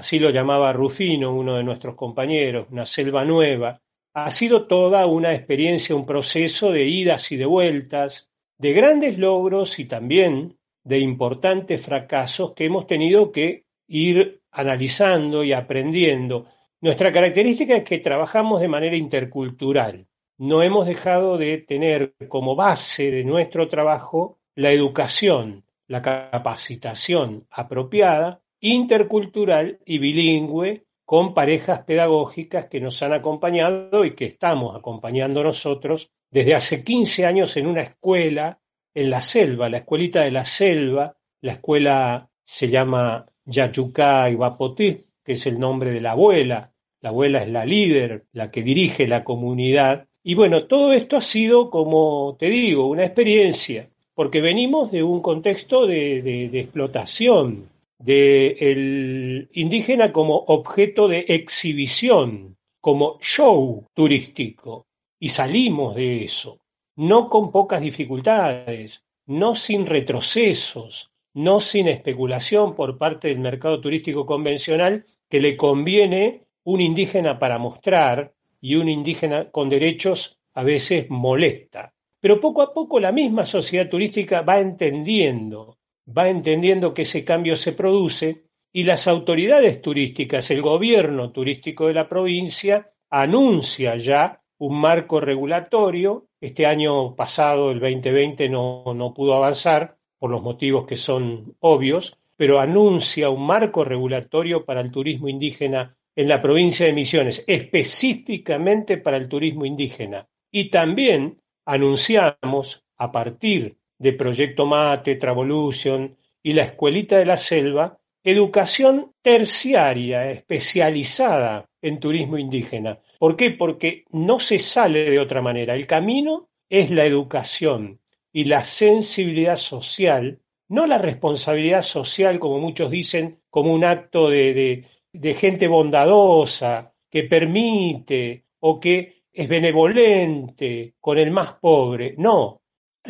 así 0.00 0.18
lo 0.18 0.30
llamaba 0.30 0.72
Rufino, 0.72 1.34
uno 1.34 1.56
de 1.56 1.62
nuestros 1.62 1.94
compañeros, 1.94 2.68
una 2.70 2.86
selva 2.86 3.22
nueva, 3.22 3.82
ha 4.14 4.30
sido 4.30 4.66
toda 4.66 5.04
una 5.06 5.34
experiencia, 5.34 5.94
un 5.94 6.06
proceso 6.06 6.72
de 6.72 6.86
idas 6.86 7.30
y 7.32 7.36
de 7.36 7.44
vueltas, 7.44 8.32
de 8.58 8.72
grandes 8.72 9.18
logros 9.18 9.78
y 9.78 9.84
también 9.84 10.56
de 10.84 11.00
importantes 11.00 11.82
fracasos 11.82 12.54
que 12.54 12.64
hemos 12.64 12.86
tenido 12.86 13.30
que 13.30 13.64
ir 13.88 14.40
analizando 14.50 15.44
y 15.44 15.52
aprendiendo. 15.52 16.46
Nuestra 16.80 17.12
característica 17.12 17.76
es 17.76 17.84
que 17.84 17.98
trabajamos 17.98 18.62
de 18.62 18.68
manera 18.68 18.96
intercultural. 18.96 20.06
No 20.38 20.62
hemos 20.62 20.86
dejado 20.86 21.36
de 21.36 21.58
tener 21.58 22.14
como 22.28 22.56
base 22.56 23.10
de 23.10 23.22
nuestro 23.22 23.68
trabajo 23.68 24.38
la 24.54 24.72
educación, 24.72 25.64
la 25.88 26.00
capacitación 26.00 27.46
apropiada, 27.50 28.40
intercultural 28.60 29.78
y 29.84 29.98
bilingüe 29.98 30.84
con 31.04 31.34
parejas 31.34 31.80
pedagógicas 31.80 32.66
que 32.66 32.80
nos 32.80 33.02
han 33.02 33.12
acompañado 33.12 34.04
y 34.04 34.14
que 34.14 34.26
estamos 34.26 34.76
acompañando 34.76 35.42
nosotros 35.42 36.10
desde 36.30 36.54
hace 36.54 36.84
15 36.84 37.26
años 37.26 37.56
en 37.56 37.66
una 37.66 37.82
escuela 37.82 38.60
en 38.94 39.10
la 39.10 39.22
selva, 39.22 39.68
la 39.68 39.78
escuelita 39.78 40.22
de 40.22 40.30
la 40.30 40.44
selva, 40.44 41.16
la 41.40 41.54
escuela 41.54 42.30
se 42.44 42.68
llama 42.68 43.26
Yayuca 43.44 44.30
Ibapotí, 44.30 45.06
que 45.24 45.32
es 45.32 45.46
el 45.46 45.58
nombre 45.58 45.90
de 45.90 46.00
la 46.00 46.12
abuela, 46.12 46.72
la 47.00 47.08
abuela 47.08 47.42
es 47.42 47.50
la 47.50 47.64
líder, 47.64 48.26
la 48.32 48.50
que 48.50 48.62
dirige 48.62 49.08
la 49.08 49.24
comunidad, 49.24 50.06
y 50.22 50.34
bueno, 50.34 50.64
todo 50.64 50.92
esto 50.92 51.16
ha 51.16 51.22
sido, 51.22 51.70
como 51.70 52.36
te 52.38 52.50
digo, 52.50 52.86
una 52.88 53.04
experiencia, 53.04 53.88
porque 54.14 54.42
venimos 54.42 54.90
de 54.90 55.02
un 55.02 55.22
contexto 55.22 55.86
de, 55.86 56.50
explotación, 56.52 57.70
del 58.00 59.48
indígena 59.52 60.10
como 60.10 60.36
objeto 60.36 61.06
de 61.06 61.26
exhibición, 61.28 62.56
como 62.80 63.18
show 63.20 63.86
turístico, 63.94 64.86
y 65.18 65.28
salimos 65.28 65.94
de 65.94 66.24
eso 66.24 66.60
no 67.00 67.30
con 67.30 67.50
pocas 67.50 67.80
dificultades, 67.80 69.06
no 69.24 69.54
sin 69.54 69.86
retrocesos, 69.86 71.10
no 71.32 71.60
sin 71.60 71.88
especulación 71.88 72.74
por 72.74 72.98
parte 72.98 73.28
del 73.28 73.38
mercado 73.38 73.80
turístico 73.80 74.26
convencional 74.26 75.06
que 75.30 75.40
le 75.40 75.56
conviene 75.56 76.42
un 76.62 76.82
indígena 76.82 77.38
para 77.38 77.56
mostrar 77.56 78.34
y 78.60 78.74
un 78.74 78.90
indígena 78.90 79.50
con 79.50 79.70
derechos 79.70 80.38
a 80.54 80.62
veces 80.62 81.08
molesta. 81.08 81.94
Pero 82.20 82.38
poco 82.38 82.60
a 82.60 82.74
poco 82.74 83.00
la 83.00 83.12
misma 83.12 83.46
sociedad 83.46 83.88
turística 83.88 84.42
va 84.42 84.60
entendiendo, 84.60 85.78
va 86.16 86.28
entendiendo 86.28 86.94
que 86.94 87.02
ese 87.02 87.24
cambio 87.24 87.56
se 87.56 87.72
produce 87.72 88.44
y 88.72 88.84
las 88.84 89.08
autoridades 89.08 89.82
turísticas, 89.82 90.50
el 90.50 90.62
gobierno 90.62 91.32
turístico 91.32 91.86
de 91.86 91.94
la 91.94 92.08
provincia, 92.08 92.92
anuncia 93.10 93.96
ya 93.96 94.42
un 94.58 94.80
marco 94.80 95.20
regulatorio 95.20 96.26
este 96.40 96.66
año 96.66 97.16
pasado, 97.16 97.70
el 97.70 97.80
2020, 97.80 98.48
no, 98.48 98.84
no 98.94 99.12
pudo 99.12 99.34
avanzar 99.34 99.96
por 100.18 100.30
los 100.30 100.42
motivos 100.42 100.86
que 100.86 100.96
son 100.96 101.56
obvios, 101.60 102.18
pero 102.36 102.60
anuncia 102.60 103.28
un 103.30 103.44
marco 103.44 103.84
regulatorio 103.84 104.64
para 104.64 104.80
el 104.80 104.90
turismo 104.90 105.28
indígena 105.28 105.96
en 106.16 106.28
la 106.28 106.40
provincia 106.40 106.86
de 106.86 106.92
Misiones, 106.92 107.44
específicamente 107.46 108.98
para 108.98 109.16
el 109.16 109.28
turismo 109.28 109.64
indígena. 109.64 110.28
Y 110.50 110.70
también 110.70 111.40
anunciamos, 111.64 112.84
a 112.96 113.12
partir 113.12 113.78
de 114.00 114.12
Proyecto 114.14 114.66
Mate, 114.66 115.14
Travolution 115.14 116.16
y 116.42 116.54
la 116.54 116.64
Escuelita 116.64 117.18
de 117.18 117.26
la 117.26 117.36
Selva, 117.36 118.00
educación 118.24 119.12
terciaria 119.22 120.28
especializada 120.28 121.68
en 121.80 122.00
turismo 122.00 122.36
indígena, 122.36 122.98
¿Por 123.20 123.36
qué? 123.36 123.50
Porque 123.50 124.04
no 124.12 124.40
se 124.40 124.58
sale 124.58 125.10
de 125.10 125.18
otra 125.18 125.42
manera. 125.42 125.74
El 125.74 125.86
camino 125.86 126.48
es 126.70 126.90
la 126.90 127.04
educación 127.04 128.00
y 128.32 128.44
la 128.44 128.64
sensibilidad 128.64 129.56
social, 129.56 130.40
no 130.68 130.86
la 130.86 130.96
responsabilidad 130.96 131.82
social, 131.82 132.38
como 132.38 132.58
muchos 132.60 132.90
dicen, 132.90 133.40
como 133.50 133.74
un 133.74 133.84
acto 133.84 134.30
de, 134.30 134.86
de, 135.12 135.34
gente 135.34 135.68
bondadosa, 135.68 136.94
que 137.10 137.24
permite 137.24 138.46
o 138.60 138.80
que 138.80 139.24
es 139.30 139.46
benevolente 139.46 140.94
con 140.98 141.18
el 141.18 141.30
más 141.30 141.60
pobre. 141.60 142.14
No, 142.16 142.59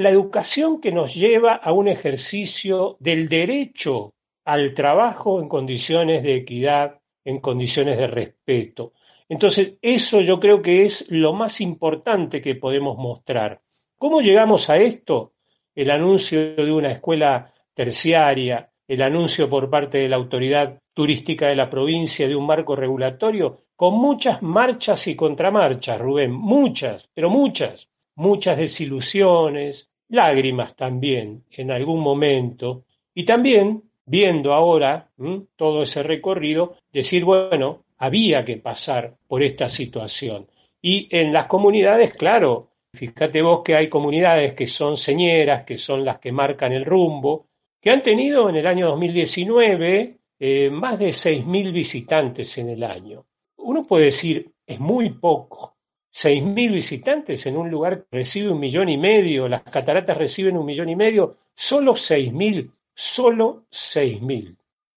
la 0.01 0.11
educación 0.11 0.81
que 0.81 0.93
nos 0.93 1.15
lleva 1.15 1.55
a 1.55 1.73
un 1.73 1.89
ejercicio 1.89 2.97
del 3.01 3.29
derecho 3.29 4.15
al 4.45 4.75
trabajo 4.75 5.41
en 5.41 5.49
condiciones 5.49 6.23
de 6.23 6.35
equidad, 6.35 6.99
en 7.25 7.41
condiciones 7.41 7.99
de 7.99 8.07
respeto. 8.07 8.93
Entonces, 9.29 9.79
eso 9.81 10.21
yo 10.23 10.41
creo 10.41 10.61
que 10.61 10.85
es 10.85 11.11
lo 11.11 11.33
más 11.33 11.61
importante 11.61 12.41
que 12.41 12.57
podemos 12.57 12.99
mostrar. 12.99 13.61
¿Cómo 13.97 14.21
llegamos 14.21 14.71
a 14.71 14.79
esto? 14.79 15.35
El 15.75 15.91
anuncio 15.91 16.57
de 16.57 16.73
una 16.73 16.91
escuela 16.91 17.53
terciaria, 17.75 18.71
el 18.89 19.03
anuncio 19.03 19.49
por 19.49 19.71
parte 19.71 19.99
de 19.99 20.09
la 20.09 20.17
autoridad 20.17 20.81
turística 20.93 21.47
de 21.47 21.57
la 21.57 21.71
provincia 21.71 22.27
de 22.27 22.35
un 22.35 22.47
marco 22.47 22.75
regulatorio, 22.75 23.59
con 23.77 23.95
muchas 23.95 24.43
marchas 24.43 25.07
y 25.07 25.15
contramarchas, 25.15 26.01
Rubén, 26.01 26.33
muchas, 26.33 27.09
pero 27.15 27.31
muchas, 27.31 27.89
muchas 28.17 28.59
desilusiones, 28.59 29.90
lágrimas 30.11 30.77
también 30.77 31.45
en 31.51 31.71
algún 31.71 32.03
momento, 32.03 32.85
y 33.15 33.25
también 33.25 33.83
viendo 34.05 34.53
ahora 34.53 35.11
todo 35.57 35.83
ese 35.83 36.03
recorrido, 36.03 36.77
decir, 36.93 37.25
bueno, 37.25 37.85
había 37.99 38.45
que 38.45 38.57
pasar 38.57 39.17
por 39.29 39.43
esta 39.43 39.69
situación. 39.69 40.49
Y 40.83 41.09
en 41.11 41.33
las 41.33 41.47
comunidades, 41.47 42.15
claro, 42.15 42.71
fíjate 42.93 43.43
vos 43.43 43.63
que 43.63 43.77
hay 43.77 43.89
comunidades 43.89 44.55
que 44.55 44.67
son 44.67 44.97
señeras, 44.97 45.63
que 45.65 45.77
son 45.77 46.05
las 46.05 46.19
que 46.19 46.33
marcan 46.33 46.73
el 46.73 46.85
rumbo, 46.85 47.47
que 47.81 47.91
han 47.91 48.03
tenido 48.03 48.49
en 48.49 48.57
el 48.57 48.67
año 48.67 48.89
2019 48.89 50.19
eh, 50.39 50.71
más 50.71 50.99
de 50.99 51.09
6.000 51.09 51.73
visitantes 51.73 52.59
en 52.59 52.71
el 52.71 52.83
año. 52.83 53.27
Uno 53.59 53.87
puede 53.87 54.07
decir, 54.07 54.51
es 54.67 54.81
muy 54.81 55.11
poco. 55.11 55.77
6.000 56.13 56.73
visitantes 56.73 57.47
en 57.47 57.57
un 57.57 57.71
lugar 57.71 58.05
que 58.05 58.19
recibe 58.19 58.51
un 58.51 58.59
millón 58.59 58.89
y 58.89 58.99
medio, 58.99 59.49
las 59.49 59.63
cataratas 59.63 60.17
reciben 60.17 60.57
un 60.57 60.67
millón 60.67 60.89
y 60.89 60.97
medio, 60.97 61.37
solo 61.55 61.93
6.000, 61.93 62.71
solo 62.95 63.65
6.000. 63.71 64.57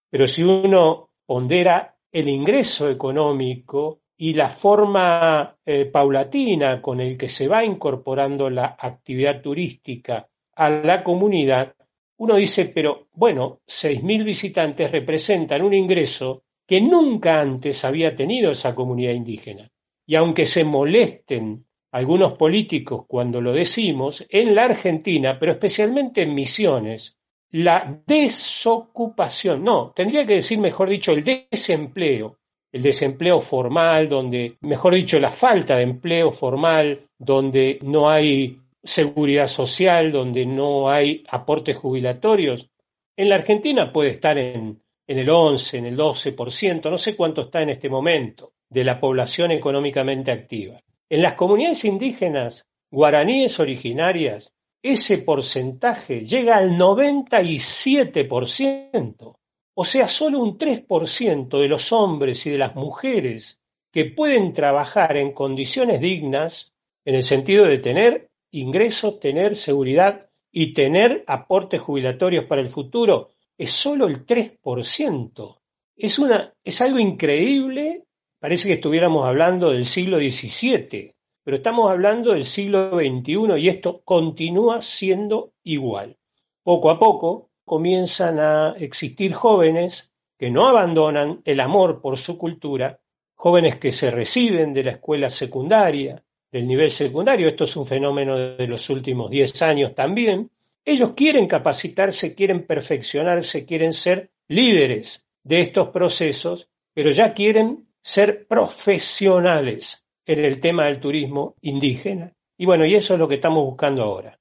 Pero 0.10 0.28
si 0.28 0.44
uno 0.44 1.10
pondera 1.26 1.96
el 2.12 2.30
ingreso 2.30 2.90
económico 2.90 4.02
y 4.18 4.34
la 4.34 4.50
forma 4.50 5.58
eh, 5.66 5.86
paulatina 5.86 6.82
con 6.82 7.00
el 7.00 7.18
que 7.18 7.30
se 7.30 7.48
va 7.48 7.64
incorporando 7.64 8.50
la 8.50 8.76
actividad 8.80 9.42
turística 9.42 10.28
a 10.56 10.70
la 10.70 11.04
comunidad, 11.04 11.76
uno 12.18 12.36
dice, 12.36 12.66
pero 12.66 13.08
bueno, 13.14 13.62
6.000 13.68 14.24
visitantes 14.24 14.92
representan 14.92 15.62
un 15.62 15.74
ingreso 15.74 16.44
que 16.66 16.80
nunca 16.82 17.40
antes 17.40 17.84
había 17.84 18.16
tenido 18.16 18.52
esa 18.52 18.74
comunidad 18.74 19.14
indígena. 19.14 19.70
Y 20.06 20.16
aunque 20.16 20.46
se 20.46 20.64
molesten 20.64 21.66
algunos 21.92 22.34
políticos 22.34 23.06
cuando 23.08 23.40
lo 23.40 23.54
decimos, 23.54 24.26
en 24.30 24.56
la 24.56 24.66
Argentina, 24.66 25.38
pero 25.40 25.52
especialmente 25.52 26.24
en 26.24 26.34
Misiones, 26.34 27.20
la 27.52 28.02
desocupación, 28.08 29.64
no, 29.64 29.92
tendría 29.96 30.26
que 30.26 30.36
decir, 30.36 30.58
mejor 30.58 30.90
dicho, 30.90 31.12
el 31.12 31.24
desempleo, 31.24 32.40
el 32.72 32.82
desempleo 32.82 33.40
formal, 33.40 34.10
donde, 34.10 34.58
mejor 34.62 34.96
dicho, 34.96 35.20
la 35.20 35.30
falta 35.30 35.78
de 35.78 35.84
empleo 35.84 36.32
formal, 36.32 37.00
donde 37.20 37.78
no 37.84 38.10
hay 38.10 38.60
seguridad 38.84 39.46
social, 39.46 40.12
donde 40.12 40.48
no 40.48 40.90
hay 40.90 41.24
aportes 41.30 41.78
jubilatorios. 41.78 42.72
En 43.16 43.30
la 43.30 43.36
Argentina 43.36 43.94
puede 43.94 44.10
estar 44.10 44.36
en, 44.40 44.82
el 45.06 45.30
11, 45.30 45.78
en 45.78 45.86
el 45.86 45.96
12%, 45.96 46.90
no 46.90 46.98
sé 46.98 47.16
cuánto 47.16 47.44
está 47.44 47.62
en 47.62 47.70
este 47.70 47.88
momento, 47.88 48.54
de 48.74 48.84
la 48.84 49.00
población 49.00 49.52
económicamente 49.52 50.32
activa. 50.32 50.82
En 51.10 51.22
las 51.22 51.36
comunidades 51.36 51.86
indígenas 51.86 52.66
guaraníes 52.92 53.60
originarias, 53.60 54.54
ese 54.82 55.20
porcentaje 55.20 56.26
llega 56.26 56.58
al 56.58 56.72
97%. 56.72 59.36
O 59.76 59.86
sea, 59.86 60.08
solo 60.08 60.40
un 60.40 60.58
3% 60.58 61.60
de 61.60 61.68
los 61.68 61.92
hombres 61.92 62.46
y 62.46 62.52
de 62.52 62.58
las 62.58 62.76
mujeres 62.76 63.60
que 63.92 64.06
pueden 64.06 64.54
trabajar 64.54 65.18
en 65.18 65.34
condiciones 65.34 66.00
dignas, 66.02 66.74
en 67.06 67.16
el 67.16 67.24
sentido 67.24 67.66
de 67.66 67.80
tener 67.80 68.30
ingresos, 68.52 69.20
tener 69.20 69.56
seguridad 69.56 70.30
y 70.52 70.74
tener 70.74 71.24
aportes 71.28 71.82
jubilatorios 71.82 72.46
para 72.46 72.62
el 72.62 72.70
futuro, 72.70 73.32
es 73.58 73.72
solo 73.72 74.06
el 74.08 74.26
3%. 74.26 75.58
Es, 75.96 76.20
una, 76.20 76.54
es 76.64 76.82
algo 76.82 77.00
increíble, 77.00 78.04
parece 78.44 78.68
que 78.68 78.74
estuviéramos 78.74 79.26
hablando 79.26 79.72
del 79.72 79.86
siglo 79.86 80.18
XVII, 80.18 81.16
pero 81.46 81.56
estamos 81.56 81.90
hablando 81.90 82.34
del 82.34 82.44
siglo 82.44 82.90
XXI 82.90 83.58
y 83.58 83.70
esto 83.70 84.02
continúa 84.04 84.82
siendo 84.82 85.54
igual. 85.64 86.18
Poco 86.62 86.90
a 86.90 87.00
poco 87.00 87.52
comienzan 87.64 88.40
a 88.40 88.76
existir 88.78 89.32
jóvenes 89.32 90.12
que 90.38 90.52
no 90.52 90.68
abandonan 90.68 91.42
el 91.46 91.62
amor 91.62 92.02
por 92.02 92.18
su 92.18 92.38
cultura, 92.38 93.00
jóvenes 93.34 93.78
que 93.78 93.94
se 93.94 94.12
reciben 94.12 94.74
de 94.74 94.84
la 94.84 94.92
escuela 94.92 95.30
secundaria, 95.30 96.22
del 96.52 96.68
nivel 96.68 96.92
secundario, 96.92 97.48
esto 97.48 97.64
es 97.64 97.74
un 97.78 97.88
fenómeno 97.88 98.38
de 98.38 98.68
los 98.68 98.90
últimos 98.90 99.32
10 99.32 99.62
años 99.62 99.96
también, 99.96 100.52
ellos 100.84 101.14
quieren 101.16 101.48
capacitarse, 101.48 102.36
quieren 102.36 102.68
perfeccionarse, 102.68 103.66
quieren 103.66 103.94
ser 103.94 104.32
líderes 104.50 105.26
de 105.44 105.62
estos 105.62 105.92
procesos, 105.92 106.68
pero 106.94 107.10
ya 107.12 107.34
quieren 107.34 107.88
ser 108.04 108.46
profesionales 108.48 110.04
en 110.26 110.44
el 110.44 110.60
tema 110.60 110.86
del 110.86 111.00
turismo 111.00 111.56
indígena. 111.62 112.34
Y 112.58 112.66
bueno, 112.66 112.86
y 112.86 112.96
eso 112.96 113.14
es 113.14 113.20
lo 113.20 113.28
que 113.28 113.36
estamos 113.36 113.64
buscando 113.64 114.04
ahora. 114.04 114.38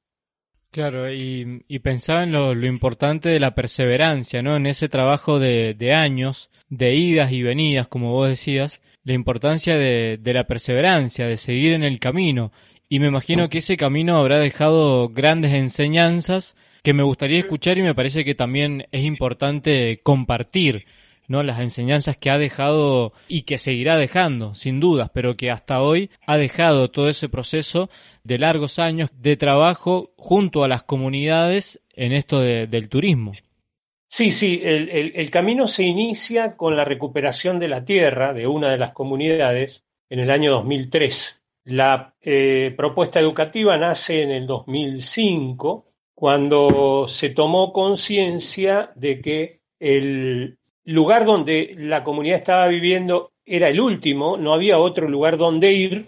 Claro, 0.71 1.13
y, 1.13 1.63
pensaba 1.81 2.23
en 2.23 2.33
lo, 2.33 2.53
importante 2.65 3.29
de 3.29 3.39
la 3.39 3.55
perseverancia, 3.55 4.43
¿no? 4.43 4.57
En 4.57 4.65
ese 4.65 4.89
trabajo 4.89 5.39
de, 5.39 5.93
años, 5.95 6.51
de 6.71 6.95
idas 6.95 7.31
y 7.33 7.43
venidas, 7.43 7.89
como 7.89 8.13
vos 8.13 8.31
decías, 8.31 8.81
la 9.05 9.13
importancia 9.13 9.77
de, 9.77 10.19
de 10.19 10.33
la 10.33 10.47
perseverancia, 10.47 11.27
de 11.27 11.37
seguir 11.37 11.75
en 11.75 11.85
el 11.85 12.01
camino. 12.01 12.53
Y 12.89 13.01
me 13.01 13.09
imagino 13.09 13.51
que 13.51 13.59
ese 13.59 13.77
camino 13.77 14.17
habrá 14.17 14.39
dejado 14.39 15.11
grandes 15.11 15.53
enseñanzas 15.53 16.57
que 16.83 16.95
me 16.95 17.03
gustaría 17.03 17.41
escuchar 17.41 17.77
y 17.77 17.83
me 17.83 17.95
parece 17.95 18.25
que 18.25 18.35
también 18.35 18.87
es 18.93 19.05
importante 19.05 20.01
compartir 20.03 20.87
¿no? 21.33 21.43
las 21.43 21.61
enseñanzas 21.61 22.19
que 22.19 22.31
ha 22.31 22.37
dejado 22.37 23.15
y 23.27 23.43
que 23.43 23.57
seguirá 23.57 23.97
dejando, 23.97 24.55
sin 24.55 24.81
dudas, 24.81 25.11
pero 25.15 25.35
que 25.35 25.51
hasta 25.51 25.81
hoy 25.81 26.11
ha 26.27 26.37
dejado 26.37 26.91
todo 26.91 27.09
ese 27.09 27.31
proceso 27.31 27.89
de 28.23 28.39
largos 28.39 28.79
años 28.79 29.09
de 29.19 29.37
trabajo 29.37 30.13
junto 30.19 30.63
a 30.63 30.69
las 30.69 30.83
comunidades 30.83 31.83
en 31.95 32.13
esto 32.13 32.41
del 32.41 32.89
turismo. 32.91 33.33
Sí, 34.09 34.31
sí, 34.31 34.61
el, 34.63 35.31
camino 35.31 35.67
se 35.69 35.85
inicia 35.85 36.55
con 36.55 36.77
la 36.77 36.85
recuperación 36.85 37.59
de 37.59 37.69
la 37.69 37.83
tierra 37.87 38.35
de 38.35 38.47
una 38.47 38.71
de 38.71 38.77
las 38.77 38.93
comunidades 38.93 39.85
en 40.11 40.21
el 40.21 40.31
año 40.31 40.53
2003. 40.53 41.45
La 41.65 42.15
eh, 42.21 42.75
propuesta 42.77 43.21
educativa 43.21 43.79
nace 43.79 44.23
en 44.23 44.33
el 44.33 44.47
2005, 44.47 45.85
cuando 46.15 47.07
se 47.09 47.31
tomó 47.31 47.73
conciencia 47.73 48.93
de 48.97 49.23
que 49.23 49.63
el 49.81 50.59
lugar 50.85 51.25
donde 51.25 51.75
la 51.79 52.05
comunidad 52.05 52.39
estaba 52.39 52.67
viviendo 52.69 53.33
era 53.45 53.69
el 53.69 53.81
último, 53.81 54.37
no 54.37 54.53
había 54.53 54.79
otro 54.79 55.09
lugar 55.09 55.37
donde 55.37 55.73
ir, 55.73 56.07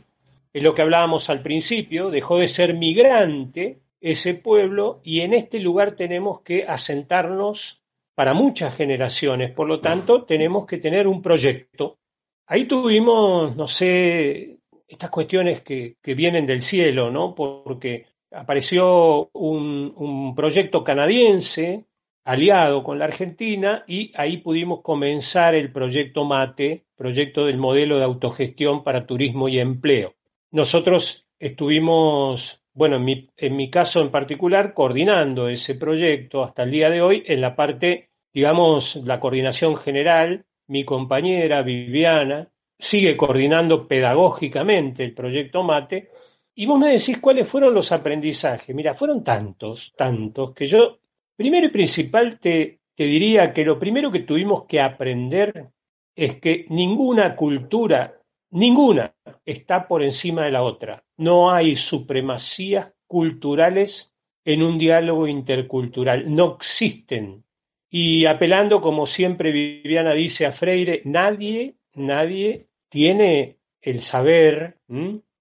es 0.52 0.62
lo 0.62 0.74
que 0.74 0.82
hablábamos 0.82 1.30
al 1.30 1.42
principio, 1.42 2.10
dejó 2.10 2.38
de 2.38 2.48
ser 2.48 2.74
migrante 2.74 3.80
ese 4.00 4.34
pueblo 4.34 5.00
y 5.02 5.20
en 5.20 5.32
este 5.34 5.58
lugar 5.58 5.92
tenemos 5.92 6.42
que 6.42 6.64
asentarnos 6.64 7.82
para 8.14 8.34
muchas 8.34 8.76
generaciones, 8.76 9.50
por 9.50 9.66
lo 9.66 9.80
tanto 9.80 10.22
tenemos 10.22 10.66
que 10.66 10.78
tener 10.78 11.08
un 11.08 11.20
proyecto. 11.20 11.98
Ahí 12.46 12.66
tuvimos, 12.66 13.56
no 13.56 13.66
sé, 13.66 14.58
estas 14.86 15.10
cuestiones 15.10 15.62
que, 15.62 15.96
vienen 16.04 16.46
del 16.46 16.62
cielo, 16.62 17.10
¿no? 17.10 17.34
Porque 17.34 18.06
apareció 18.30 19.30
un, 19.32 19.92
un 19.96 20.34
proyecto 20.34 20.84
canadiense 20.84 21.84
aliado 22.24 22.82
con 22.82 22.98
la 22.98 23.04
Argentina 23.04 23.84
y 23.86 24.10
ahí 24.14 24.38
pudimos 24.38 24.80
comenzar 24.80 25.54
el 25.54 25.70
proyecto 25.70 26.24
MATE, 26.24 26.86
proyecto 26.96 27.44
del 27.44 27.58
modelo 27.58 27.98
de 27.98 28.04
autogestión 28.04 28.82
para 28.82 29.06
turismo 29.06 29.48
y 29.48 29.58
empleo. 29.58 30.14
Nosotros 30.50 31.26
estuvimos, 31.38 32.62
bueno, 32.72 32.96
en 32.96 33.04
mi, 33.04 33.28
en 33.36 33.56
mi 33.56 33.70
caso 33.70 34.00
en 34.00 34.10
particular, 34.10 34.72
coordinando 34.72 35.48
ese 35.48 35.74
proyecto 35.74 36.42
hasta 36.42 36.62
el 36.62 36.70
día 36.70 36.88
de 36.88 37.02
hoy 37.02 37.22
en 37.26 37.40
la 37.40 37.54
parte, 37.54 38.10
digamos, 38.32 38.96
la 38.96 39.20
coordinación 39.20 39.76
general. 39.76 40.46
Mi 40.66 40.84
compañera 40.84 41.62
Viviana 41.62 42.48
sigue 42.78 43.16
coordinando 43.16 43.86
pedagógicamente 43.86 45.02
el 45.02 45.12
proyecto 45.12 45.62
MATE. 45.62 46.10
Y 46.54 46.66
vos 46.66 46.78
me 46.78 46.90
decís 46.90 47.18
cuáles 47.18 47.48
fueron 47.48 47.74
los 47.74 47.92
aprendizajes. 47.92 48.74
Mira, 48.74 48.94
fueron 48.94 49.22
tantos, 49.22 49.92
tantos, 49.96 50.54
que 50.54 50.66
yo 50.66 51.00
Primero 51.36 51.66
y 51.66 51.70
principal 51.70 52.38
te, 52.38 52.80
diría 52.96 53.52
que 53.52 53.64
lo 53.64 53.78
primero 53.78 54.12
que 54.12 54.20
tuvimos 54.20 54.64
que 54.64 54.80
aprender 54.80 55.70
es 56.14 56.40
que 56.40 56.64
ninguna 56.68 57.34
cultura, 57.34 58.20
ninguna, 58.50 59.14
está 59.44 59.88
por 59.88 60.02
encima 60.02 60.44
de 60.44 60.52
la 60.52 60.62
otra. 60.62 61.04
No 61.16 61.50
hay 61.50 61.74
supremacías 61.74 62.92
culturales 63.08 64.14
en 64.44 64.62
un 64.62 64.78
diálogo 64.78 65.26
intercultural. 65.26 66.32
No 66.32 66.54
existen. 66.54 67.44
Y 67.90 68.26
apelando, 68.26 68.80
como 68.80 69.06
siempre 69.06 69.50
Viviana 69.50 70.12
dice 70.12 70.46
a 70.46 70.52
Freire, 70.52 71.02
nadie, 71.04 71.74
nadie 71.94 72.68
tiene 72.88 73.58
el 73.80 74.02
saber. 74.02 74.78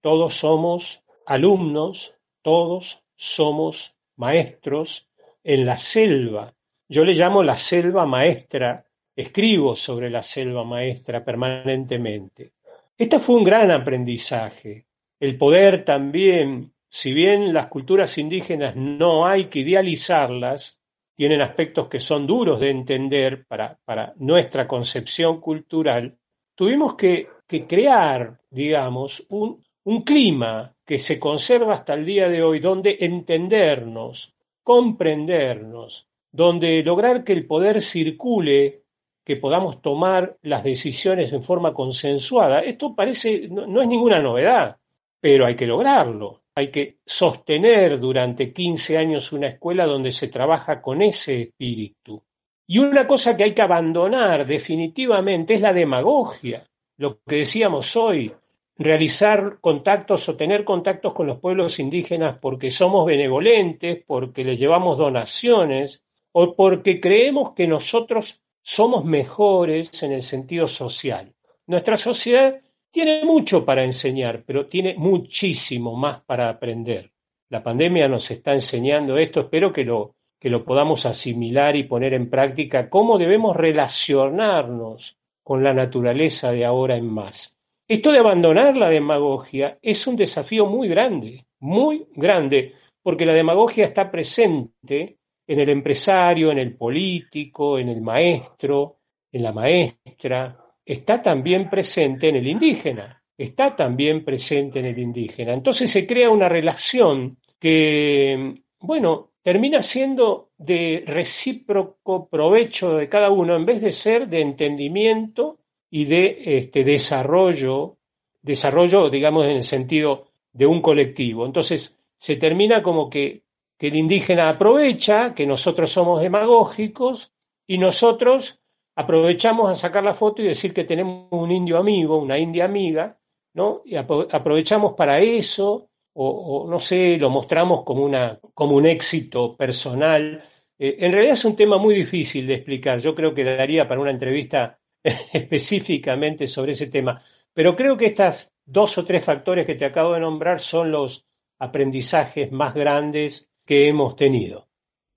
Todos 0.00 0.34
somos 0.34 1.04
alumnos, 1.24 2.16
todos 2.42 3.04
somos 3.16 3.96
maestros 4.16 5.08
en 5.44 5.66
la 5.66 5.78
selva. 5.78 6.52
Yo 6.88 7.04
le 7.04 7.12
llamo 7.12 7.42
la 7.42 7.56
selva 7.56 8.06
maestra, 8.06 8.84
escribo 9.14 9.76
sobre 9.76 10.10
la 10.10 10.22
selva 10.22 10.64
maestra 10.64 11.24
permanentemente. 11.24 12.54
Este 12.96 13.18
fue 13.18 13.36
un 13.36 13.44
gran 13.44 13.70
aprendizaje. 13.70 14.86
El 15.20 15.36
poder 15.36 15.84
también, 15.84 16.72
si 16.88 17.12
bien 17.12 17.52
las 17.52 17.66
culturas 17.68 18.16
indígenas 18.18 18.74
no 18.74 19.26
hay 19.26 19.46
que 19.46 19.60
idealizarlas, 19.60 20.80
tienen 21.14 21.42
aspectos 21.42 21.88
que 21.88 22.00
son 22.00 22.26
duros 22.26 22.58
de 22.60 22.70
entender 22.70 23.46
para, 23.46 23.78
para 23.84 24.14
nuestra 24.16 24.66
concepción 24.66 25.40
cultural, 25.40 26.18
tuvimos 26.54 26.94
que, 26.94 27.28
que 27.46 27.66
crear, 27.66 28.40
digamos, 28.50 29.24
un, 29.28 29.62
un 29.84 30.02
clima 30.02 30.74
que 30.84 30.98
se 30.98 31.18
conserva 31.18 31.74
hasta 31.74 31.94
el 31.94 32.04
día 32.04 32.28
de 32.28 32.42
hoy, 32.42 32.58
donde 32.58 32.96
entendernos, 33.00 34.33
comprendernos, 34.64 36.08
donde 36.32 36.82
lograr 36.82 37.22
que 37.22 37.32
el 37.32 37.46
poder 37.46 37.80
circule, 37.82 38.82
que 39.24 39.36
podamos 39.36 39.80
tomar 39.80 40.36
las 40.42 40.64
decisiones 40.64 41.32
en 41.32 41.42
forma 41.42 41.72
consensuada. 41.72 42.60
Esto 42.60 42.94
parece, 42.94 43.48
no, 43.48 43.80
es 43.80 43.88
ninguna 43.88 44.20
novedad, 44.20 44.78
pero 45.20 45.46
hay 45.46 45.54
que 45.54 45.66
lograrlo. 45.66 46.42
Hay 46.56 46.68
que 46.68 46.98
sostener 47.04 47.98
durante 47.98 48.52
15 48.52 48.98
años 48.98 49.32
una 49.32 49.48
escuela 49.48 49.86
donde 49.86 50.12
se 50.12 50.28
trabaja 50.28 50.80
con 50.80 51.02
ese 51.02 51.42
espíritu. 51.42 52.22
Y 52.66 52.78
una 52.78 53.06
cosa 53.06 53.36
que 53.36 53.44
hay 53.44 53.54
que 53.54 53.62
abandonar 53.62 54.46
definitivamente 54.46 55.54
es 55.54 55.60
la 55.60 55.72
demagogia. 55.72 56.66
Lo 56.96 57.18
que 57.26 57.36
decíamos 57.36 57.96
hoy, 57.96 58.32
realizar 58.76 59.58
contactos 59.60 60.28
o 60.28 60.36
tener 60.36 60.64
contactos 60.64 61.12
con 61.12 61.26
los 61.26 61.38
pueblos 61.38 61.78
indígenas 61.78 62.38
porque 62.40 62.70
somos 62.70 63.06
benevolentes, 63.06 64.02
porque 64.06 64.44
les 64.44 64.58
llevamos 64.58 64.98
donaciones 64.98 66.04
o 66.32 66.54
porque 66.54 67.00
creemos 67.00 67.52
que 67.52 67.66
nosotros 67.68 68.42
somos 68.62 69.04
mejores 69.04 70.02
en 70.02 70.12
el 70.12 70.22
sentido 70.22 70.66
social. 70.66 71.32
Nuestra 71.66 71.96
sociedad 71.96 72.60
tiene 72.90 73.24
mucho 73.24 73.64
para 73.64 73.84
enseñar, 73.84 74.42
pero 74.44 74.66
tiene 74.66 74.94
muchísimo 74.96 75.94
más 75.96 76.22
para 76.22 76.48
aprender. 76.48 77.12
La 77.50 77.62
pandemia 77.62 78.08
nos 78.08 78.30
está 78.30 78.52
enseñando 78.52 79.16
esto, 79.18 79.40
espero 79.40 79.72
que 79.72 79.84
lo, 79.84 80.16
que 80.40 80.50
lo 80.50 80.64
podamos 80.64 81.06
asimilar 81.06 81.76
y 81.76 81.84
poner 81.84 82.14
en 82.14 82.28
práctica, 82.28 82.88
cómo 82.88 83.18
debemos 83.18 83.56
relacionarnos 83.56 85.18
con 85.42 85.62
la 85.62 85.74
naturaleza 85.74 86.52
de 86.52 86.64
ahora 86.64 86.96
en 86.96 87.06
más. 87.06 87.58
Esto 87.86 88.12
de 88.12 88.18
abandonar 88.18 88.76
la 88.76 88.88
demagogia 88.88 89.78
es 89.82 90.06
un 90.06 90.16
desafío 90.16 90.64
muy 90.66 90.88
grande, 90.88 91.44
muy 91.60 92.06
grande, 92.14 92.72
porque 93.02 93.26
la 93.26 93.34
demagogia 93.34 93.84
está 93.84 94.10
presente 94.10 95.18
en 95.46 95.60
el 95.60 95.68
empresario, 95.68 96.50
en 96.50 96.58
el 96.58 96.76
político, 96.76 97.78
en 97.78 97.90
el 97.90 98.00
maestro, 98.00 98.96
en 99.30 99.42
la 99.42 99.52
maestra, 99.52 100.56
está 100.84 101.20
también 101.20 101.68
presente 101.68 102.28
en 102.28 102.36
el 102.36 102.46
indígena. 102.46 103.20
está 103.36 103.74
también 103.74 104.24
presente 104.24 104.78
en 104.78 104.86
el 104.86 104.98
indígena. 104.98 105.52
Entonces 105.52 105.90
se 105.90 106.06
crea 106.06 106.30
una 106.30 106.48
relación 106.48 107.38
que, 107.58 108.62
bueno, 108.78 109.32
termina 109.42 109.82
siendo 109.82 110.50
de 110.56 111.02
recíproco 111.04 112.28
provecho 112.28 112.96
de 112.96 113.08
cada 113.08 113.30
uno, 113.30 113.56
en 113.56 113.66
vez 113.66 113.80
de 113.82 113.90
ser 113.90 114.28
de 114.28 114.40
entendimiento 114.40 115.58
y 115.96 116.06
de 116.06 116.58
este, 116.58 116.82
desarrollo, 116.82 117.98
desarrollo, 118.42 119.08
digamos, 119.10 119.44
en 119.44 119.52
el 119.52 119.62
sentido 119.62 120.24
de 120.52 120.66
un 120.66 120.82
colectivo. 120.82 121.46
Entonces, 121.46 121.96
se 122.18 122.34
termina 122.34 122.82
como 122.82 123.08
que, 123.08 123.44
que 123.78 123.86
el 123.86 123.94
indígena 123.94 124.48
aprovecha, 124.48 125.34
que 125.34 125.46
nosotros 125.46 125.92
somos 125.92 126.20
demagógicos 126.20 127.30
y 127.68 127.78
nosotros 127.78 128.60
aprovechamos 128.96 129.70
a 129.70 129.76
sacar 129.76 130.02
la 130.02 130.14
foto 130.14 130.42
y 130.42 130.46
decir 130.46 130.74
que 130.74 130.82
tenemos 130.82 131.28
un 131.30 131.52
indio 131.52 131.78
amigo, 131.78 132.18
una 132.18 132.40
india 132.40 132.64
amiga, 132.64 133.16
¿no? 133.52 133.82
Y 133.84 133.94
aprovechamos 133.94 134.94
para 134.94 135.20
eso, 135.20 135.90
o, 136.14 136.66
no 136.68 136.80
sé, 136.80 137.18
lo 137.18 137.30
mostramos 137.30 137.84
como, 137.84 138.04
una, 138.04 138.40
como 138.52 138.74
un 138.74 138.86
éxito 138.86 139.56
personal. 139.56 140.42
Eh, 140.76 140.96
en 140.98 141.12
realidad 141.12 141.34
es 141.34 141.44
un 141.44 141.54
tema 141.54 141.78
muy 141.78 141.94
difícil 141.94 142.48
de 142.48 142.54
explicar. 142.54 142.98
Yo 142.98 143.14
creo 143.14 143.32
que 143.32 143.44
daría 143.44 143.86
para 143.86 144.00
una 144.00 144.10
entrevista 144.10 144.80
específicamente 145.32 146.46
sobre 146.46 146.72
ese 146.72 146.90
tema. 146.90 147.20
Pero 147.52 147.76
creo 147.76 147.96
que 147.96 148.06
estos 148.06 148.52
dos 148.64 148.98
o 148.98 149.04
tres 149.04 149.24
factores 149.24 149.66
que 149.66 149.74
te 149.74 149.84
acabo 149.84 150.14
de 150.14 150.20
nombrar 150.20 150.60
son 150.60 150.90
los 150.90 151.26
aprendizajes 151.58 152.50
más 152.50 152.74
grandes 152.74 153.52
que 153.64 153.88
hemos 153.88 154.16
tenido. 154.16 154.68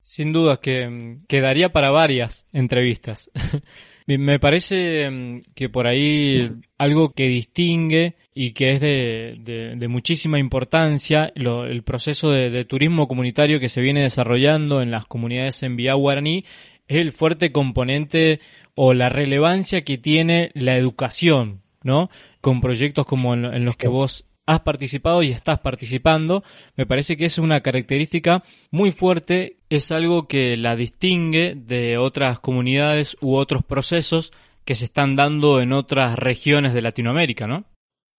Sin 0.01 0.31
duda 0.31 0.57
que 0.57 1.17
quedaría 1.27 1.69
para 1.69 1.89
varias 1.89 2.47
entrevistas. 2.53 3.31
Me 4.07 4.39
parece 4.39 5.09
mm, 5.11 5.41
que 5.53 5.67
por 5.67 5.85
ahí 5.85 6.49
algo 6.77 7.11
que 7.11 7.27
distingue 7.27 8.15
y 8.33 8.51
que 8.51 8.71
es 8.71 8.79
de, 8.79 9.87
muchísima 9.89 10.39
importancia 10.39 11.29
el 11.35 11.83
proceso 11.83 12.31
de, 12.31 12.63
turismo 12.63 13.09
comunitario 13.09 13.59
que 13.59 13.67
se 13.67 13.81
viene 13.81 14.03
desarrollando 14.03 14.81
en 14.81 14.91
las 14.91 15.05
comunidades 15.07 15.61
en 15.63 15.75
Vía 15.75 15.95
Guaraní 15.95 16.45
el 16.87 17.11
fuerte 17.11 17.51
componente 17.51 18.39
o 18.75 18.93
la 18.93 19.09
relevancia 19.09 19.81
que 19.81 19.97
tiene 19.97 20.51
la 20.53 20.77
educación, 20.77 21.61
¿no? 21.83 22.09
Con 22.41 22.61
proyectos 22.61 23.05
como 23.05 23.33
en 23.33 23.65
los 23.65 23.75
que 23.77 23.87
vos 23.87 24.27
has 24.47 24.61
participado 24.61 25.21
y 25.21 25.31
estás 25.31 25.59
participando, 25.59 26.43
me 26.75 26.85
parece 26.85 27.17
que 27.17 27.25
es 27.25 27.37
una 27.37 27.59
característica 27.61 28.43
muy 28.71 28.91
fuerte, 28.91 29.57
es 29.69 29.91
algo 29.91 30.27
que 30.27 30.55
la 30.55 30.77
distingue 30.77 31.53
de 31.55 31.97
otras 31.97 32.39
comunidades 32.39 33.17
u 33.19 33.35
otros 33.35 33.63
procesos 33.63 34.31
que 34.63 34.75
se 34.75 34.85
están 34.85 35.15
dando 35.15 35.59
en 35.59 35.73
otras 35.73 36.17
regiones 36.17 36.73
de 36.73 36.81
Latinoamérica, 36.81 37.45
¿no? 37.45 37.65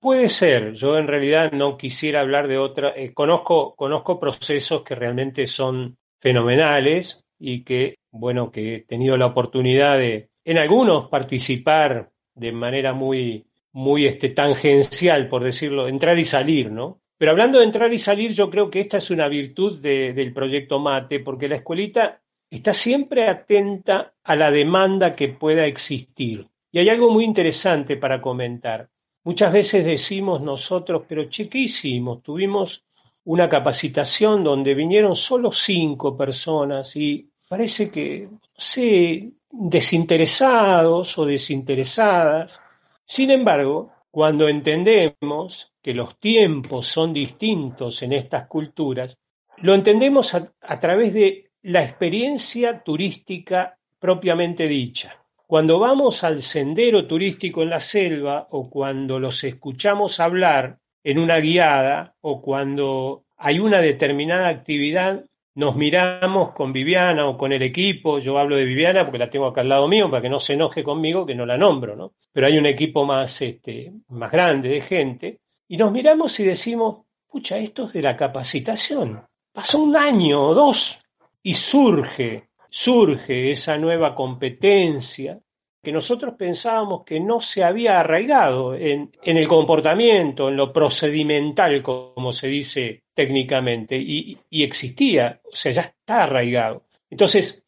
Puede 0.01 0.29
ser, 0.29 0.75
yo 0.75 0.97
en 0.97 1.09
realidad 1.09 1.53
no 1.53 1.77
quisiera 1.77 2.21
hablar 2.21 2.47
de 2.47 2.59
otra, 2.59 2.93
eh, 2.95 3.13
conozco, 3.13 3.75
conozco 3.75 4.21
procesos 4.21 4.83
que 4.83 4.95
realmente 4.95 5.47
son 5.47 5.97
fenomenales 6.21 7.25
y 7.39 7.65
que, 7.65 7.97
bueno, 8.11 8.51
que 8.51 8.77
he 8.77 8.81
tenido 8.81 9.17
la 9.17 9.27
oportunidad 9.27 9.99
de, 9.99 10.31
en 10.45 10.59
algunos, 10.59 11.09
participar 11.09 12.11
de 12.35 12.53
manera 12.53 12.93
muy, 12.93 13.47
muy 13.73 14.07
este, 14.07 14.31
tangencial, 14.31 15.29
por 15.29 15.45
decirlo, 15.45 15.89
entrar 15.89 16.19
y 16.19 16.25
salir, 16.25 16.71
¿no? 16.71 17.01
Pero 17.19 17.33
hablando 17.33 17.59
de 17.59 17.65
entrar 17.65 17.93
y 17.93 17.99
salir, 17.99 18.33
yo 18.33 18.49
creo 18.49 18.71
que 18.71 18.81
esta 18.81 18.99
es 18.99 19.11
una 19.11 19.27
virtud 19.29 19.81
del 19.81 20.33
proyecto 20.33 20.79
Mate, 20.79 21.21
porque 21.21 21.49
la 21.49 21.57
escuelita 21.57 22.23
está 22.49 22.73
siempre 22.73 23.27
atenta 23.27 24.15
a 24.23 24.37
la 24.37 24.51
demanda 24.53 25.15
que 25.15 25.29
pueda 25.29 25.67
existir. 25.67 26.47
Y 26.71 26.79
hay 26.79 26.89
algo 26.89 27.11
muy 27.11 27.25
interesante 27.25 27.97
para 27.97 28.23
comentar. 28.23 28.89
Muchas 29.25 29.53
veces 29.53 29.85
decimos 29.85 30.41
nosotros, 30.41 31.03
pero 31.09 31.29
che, 31.29 31.49
¿qué 31.49 31.59
hicimos? 31.59 32.23
Tuvimos 32.23 32.85
una 33.25 33.49
capacitación 33.49 34.45
donde 34.45 34.75
vinieron 34.75 35.17
solo 35.17 35.51
cinco 35.51 36.17
personas 36.17 36.95
y 36.97 37.29
parece 37.49 37.91
que, 37.91 38.29
sé, 38.57 39.31
desinteresados 39.51 41.19
o 41.19 41.25
desinteresadas, 41.25 42.61
sin 43.05 43.31
embargo, 43.31 43.91
cuando 44.11 44.49
entendemos 44.49 45.73
que 45.83 45.95
los 45.95 46.19
tiempos 46.19 46.87
son 46.87 47.13
distintos 47.13 48.03
en 48.03 48.13
estas 48.13 48.47
culturas, 48.47 49.17
lo 49.59 49.75
entendemos 49.75 50.35
a, 50.35 50.81
través 50.81 51.15
de 51.15 51.51
la 51.63 51.83
experiencia 51.83 52.83
turística 52.83 53.77
propiamente 53.99 54.69
dicha. 54.69 55.17
Cuando 55.47 55.79
vamos 55.79 56.25
al 56.25 56.43
sendero 56.43 57.07
turístico 57.07 57.63
en 57.63 57.71
la 57.71 57.81
selva 57.81 58.47
o 58.51 58.69
cuando 58.69 59.19
los 59.19 59.43
escuchamos 59.45 60.21
hablar 60.21 60.79
en 61.03 61.19
una 61.19 61.39
guiada 61.39 62.15
o 62.21 62.43
cuando 62.43 63.25
hay 63.37 63.59
una 63.59 63.81
determinada 63.81 64.49
actividad 64.49 65.25
nos 65.55 65.77
miramos 65.77 66.53
con 66.53 66.73
Viviana 66.73 67.27
o 67.27 67.37
con 67.37 67.53
el 67.53 67.63
equipo, 67.63 68.19
yo 68.19 68.39
hablo 68.39 68.57
de 68.57 68.65
Viviana 68.65 69.05
porque 69.05 69.19
la 69.19 69.31
tengo 69.31 69.47
acá 69.47 69.63
al 69.63 69.69
lado 69.69 69.89
mío 69.89 70.11
para 70.11 70.23
que 70.23 70.29
no 70.29 70.41
se 70.41 70.55
enoje 70.55 70.85
conmigo 70.85 71.27
que 71.27 71.35
no 71.35 71.45
la 71.45 71.59
nombro, 71.59 71.97
¿no? 71.97 72.13
Pero 72.33 72.47
hay 72.47 72.59
un 72.59 72.67
equipo 72.67 73.05
más, 73.05 73.43
este, 73.43 73.93
más 74.09 74.31
grande 74.31 74.69
de 74.69 74.81
gente 74.81 75.41
y 75.67 75.77
nos 75.77 75.91
miramos 75.93 76.39
y 76.41 76.45
decimos, 76.45 77.07
pucha, 77.27 77.59
esto 77.59 77.87
es 77.87 77.93
de 77.93 78.03
la 78.03 78.17
capacitación. 78.17 79.23
Pasó 79.53 79.83
un 79.83 79.97
año 79.97 80.39
o 80.39 80.55
dos 80.55 81.03
y 81.43 81.55
surge, 81.55 82.51
surge 82.71 83.51
esa 83.51 83.79
nueva 83.79 84.15
competencia 84.15 85.41
que 85.83 85.93
nosotros 85.93 86.35
pensábamos 86.37 87.05
que 87.05 87.21
no 87.21 87.41
se 87.41 87.63
había 87.63 88.01
arraigado 88.01 88.75
en, 88.75 89.13
el 89.23 89.49
comportamiento, 89.49 90.49
en 90.49 90.57
lo 90.57 90.73
procedimental, 90.73 91.83
como 91.83 92.33
se 92.33 92.49
dice 92.49 93.05
técnicamente, 93.15 93.97
y, 93.97 94.39
existía, 94.51 95.41
o 95.45 95.55
sea, 95.55 95.73
ya 95.73 95.83
está 95.83 96.25
arraigado. 96.25 96.85
Entonces, 97.11 97.65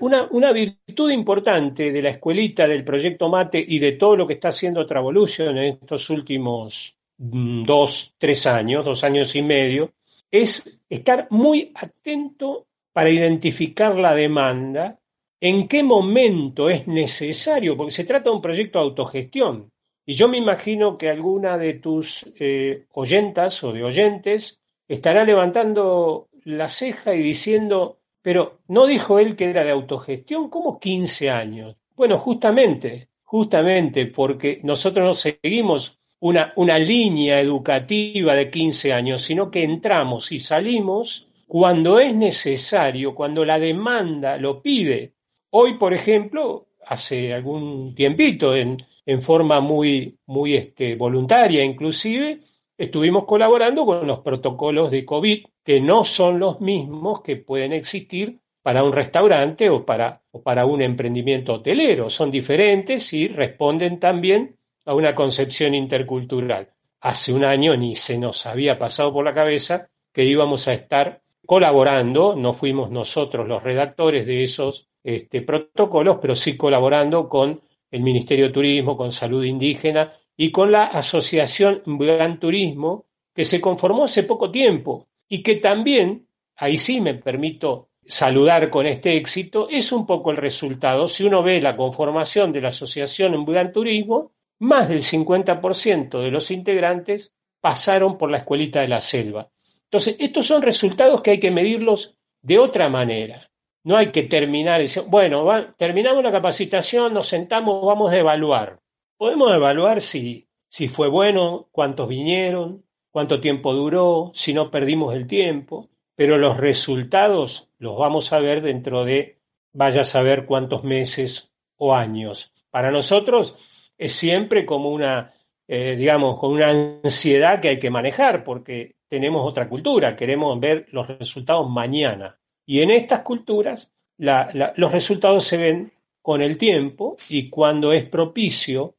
una, 0.00 0.52
virtud 0.52 1.10
importante 1.10 1.92
de 1.92 2.02
la 2.02 2.10
escuelita, 2.10 2.66
del 2.66 2.84
proyecto 2.84 3.28
Mate 3.28 3.64
y 3.66 3.78
de 3.78 3.92
todo 3.92 4.16
lo 4.16 4.26
que 4.26 4.34
está 4.34 4.48
haciendo 4.48 4.84
Travolution 4.84 5.56
en 5.56 5.74
estos 5.74 6.10
últimos 6.10 6.96
mm, 7.18 7.62
dos, 7.62 8.14
tres 8.18 8.46
años, 8.46 8.84
dos 8.84 9.04
años 9.04 9.34
y 9.36 9.42
medio, 9.42 9.92
es 10.30 10.84
estar 10.88 11.28
muy 11.30 11.70
atento 11.74 12.66
para 12.92 13.10
identificar 13.10 13.96
la 13.96 14.14
demanda 14.14 14.98
en 15.44 15.66
qué 15.66 15.82
momento 15.82 16.70
es 16.70 16.86
necesario, 16.86 17.76
porque 17.76 17.90
se 17.90 18.04
trata 18.04 18.30
de 18.30 18.36
un 18.36 18.40
proyecto 18.40 18.78
de 18.78 18.84
autogestión. 18.84 19.72
Y 20.06 20.14
yo 20.14 20.28
me 20.28 20.38
imagino 20.38 20.96
que 20.96 21.10
alguna 21.10 21.58
de 21.58 21.74
tus 21.74 22.32
eh, 22.38 22.84
oyentas 22.92 23.64
o 23.64 23.72
de 23.72 23.82
oyentes 23.82 24.60
estará 24.86 25.24
levantando 25.24 26.28
la 26.44 26.68
ceja 26.68 27.16
y 27.16 27.22
diciendo, 27.24 27.98
pero 28.22 28.60
¿no 28.68 28.86
dijo 28.86 29.18
él 29.18 29.34
que 29.34 29.46
era 29.46 29.64
de 29.64 29.72
autogestión? 29.72 30.48
¿Cómo 30.48 30.78
15 30.78 31.30
años? 31.30 31.76
Bueno, 31.96 32.18
justamente, 32.18 33.08
justamente 33.24 34.06
porque 34.06 34.60
nosotros 34.62 35.04
no 35.04 35.14
seguimos 35.16 35.98
una, 36.20 36.52
una 36.54 36.78
línea 36.78 37.40
educativa 37.40 38.36
de 38.36 38.48
15 38.48 38.92
años, 38.92 39.22
sino 39.22 39.50
que 39.50 39.64
entramos 39.64 40.30
y 40.30 40.38
salimos 40.38 41.26
cuando 41.48 41.98
es 41.98 42.14
necesario, 42.14 43.12
cuando 43.12 43.44
la 43.44 43.58
demanda 43.58 44.36
lo 44.36 44.62
pide. 44.62 45.14
Hoy, 45.54 45.74
por 45.76 45.92
ejemplo, 45.92 46.68
hace 46.86 47.34
algún 47.34 47.94
tiempito, 47.94 48.56
en, 48.56 48.78
forma 49.20 49.60
muy, 49.60 50.16
muy 50.24 50.54
este, 50.54 50.96
voluntaria 50.96 51.62
inclusive, 51.62 52.38
estuvimos 52.78 53.26
colaborando 53.26 53.84
con 53.84 54.06
los 54.06 54.20
protocolos 54.20 54.90
de 54.90 55.04
COVID, 55.04 55.44
que 55.62 55.78
no 55.78 56.04
son 56.04 56.40
los 56.40 56.62
mismos 56.62 57.20
que 57.20 57.36
pueden 57.36 57.74
existir 57.74 58.38
para 58.62 58.82
un 58.82 58.94
restaurante 58.94 59.68
o 59.68 59.84
para, 59.84 60.22
o 60.30 60.42
para 60.42 60.64
un 60.64 60.80
emprendimiento 60.80 61.52
hotelero. 61.52 62.08
Son 62.08 62.30
diferentes 62.30 63.12
y 63.12 63.28
responden 63.28 64.00
también 64.00 64.56
a 64.86 64.94
una 64.94 65.14
concepción 65.14 65.74
intercultural. 65.74 66.70
Hace 67.02 67.34
un 67.34 67.44
año 67.44 67.76
ni 67.76 67.94
se 67.94 68.16
nos 68.16 68.46
había 68.46 68.78
pasado 68.78 69.12
por 69.12 69.22
la 69.22 69.34
cabeza 69.34 69.90
que 70.14 70.24
íbamos 70.24 70.66
a 70.68 70.72
estar 70.72 71.20
colaborando, 71.44 72.36
no 72.36 72.54
fuimos 72.54 72.90
nosotros 72.90 73.46
los 73.46 73.62
redactores 73.62 74.24
de 74.24 74.44
esos 74.44 74.88
este, 75.02 75.42
protocolos, 75.42 76.18
pero 76.20 76.34
sí 76.34 76.56
colaborando 76.56 77.28
con 77.28 77.60
el 77.90 78.02
Ministerio 78.02 78.46
de 78.46 78.52
Turismo, 78.52 78.96
con 78.96 79.12
Salud 79.12 79.44
Indígena 79.44 80.12
y 80.36 80.50
con 80.50 80.72
la 80.72 80.84
Asociación 80.84 81.82
Gran 81.86 82.40
Turismo, 82.40 83.06
que 83.34 83.44
se 83.44 83.60
conformó 83.60 84.04
hace 84.04 84.22
poco 84.24 84.50
tiempo 84.50 85.08
y 85.28 85.42
que 85.42 85.56
también, 85.56 86.26
ahí 86.56 86.78
sí 86.78 87.00
me 87.00 87.14
permito 87.14 87.88
saludar 88.04 88.70
con 88.70 88.86
este 88.86 89.16
éxito, 89.16 89.68
es 89.70 89.92
un 89.92 90.06
poco 90.06 90.30
el 90.30 90.36
resultado. 90.36 91.08
Si 91.08 91.24
uno 91.24 91.42
ve 91.42 91.60
la 91.60 91.76
conformación 91.76 92.52
de 92.52 92.60
la 92.60 92.68
Asociación 92.68 93.44
Gran 93.44 93.72
Turismo, 93.72 94.32
más 94.58 94.88
del 94.88 95.00
50% 95.00 96.20
de 96.20 96.30
los 96.30 96.50
integrantes 96.50 97.34
pasaron 97.60 98.18
por 98.18 98.30
la 98.30 98.38
escuelita 98.38 98.80
de 98.80 98.88
la 98.88 99.00
selva. 99.00 99.50
Entonces, 99.84 100.16
estos 100.18 100.46
son 100.46 100.62
resultados 100.62 101.20
que 101.22 101.32
hay 101.32 101.40
que 101.40 101.50
medirlos 101.50 102.16
de 102.40 102.58
otra 102.58 102.88
manera. 102.88 103.51
No 103.84 103.96
hay 103.96 104.12
que 104.12 104.22
terminar 104.22 104.80
y 104.80 104.84
decir, 104.84 105.04
bueno, 105.06 105.44
terminamos 105.76 106.22
la 106.22 106.30
capacitación, 106.30 107.12
nos 107.12 107.28
sentamos, 107.28 107.84
vamos 107.84 108.12
a 108.12 108.18
evaluar. 108.18 108.80
Podemos 109.16 109.54
evaluar 109.54 110.00
si, 110.00 110.48
si 110.68 110.88
fue 110.88 111.08
bueno, 111.08 111.68
cuántos 111.72 112.08
vinieron, 112.08 112.84
cuánto 113.10 113.40
tiempo 113.40 113.74
duró, 113.74 114.30
si 114.34 114.54
no 114.54 114.70
perdimos 114.70 115.14
el 115.14 115.26
tiempo, 115.26 115.90
pero 116.14 116.38
los 116.38 116.56
resultados 116.56 117.70
los 117.78 117.96
vamos 117.98 118.32
a 118.32 118.38
ver 118.38 118.62
dentro 118.62 119.04
de 119.04 119.38
vaya 119.72 120.02
a 120.02 120.04
saber 120.04 120.46
cuántos 120.46 120.84
meses 120.84 121.52
o 121.76 121.94
años. 121.94 122.52
Para 122.70 122.90
nosotros 122.90 123.56
es 123.98 124.14
siempre 124.14 124.64
como 124.64 124.90
una, 124.90 125.34
eh, 125.68 125.96
digamos, 125.96 126.38
con 126.38 126.52
una 126.52 126.70
ansiedad 126.70 127.60
que 127.60 127.68
hay 127.68 127.78
que 127.78 127.90
manejar 127.90 128.44
porque 128.44 128.96
tenemos 129.08 129.46
otra 129.46 129.68
cultura, 129.68 130.16
queremos 130.16 130.58
ver 130.58 130.86
los 130.90 131.06
resultados 131.06 131.68
mañana. 131.68 132.38
Y 132.66 132.80
en 132.80 132.90
estas 132.90 133.20
culturas 133.20 133.92
los 134.18 134.92
resultados 134.92 135.44
se 135.44 135.56
ven 135.56 135.92
con 136.20 136.42
el 136.42 136.56
tiempo 136.56 137.16
y 137.28 137.48
cuando 137.50 137.92
es 137.92 138.04
propicio 138.04 138.94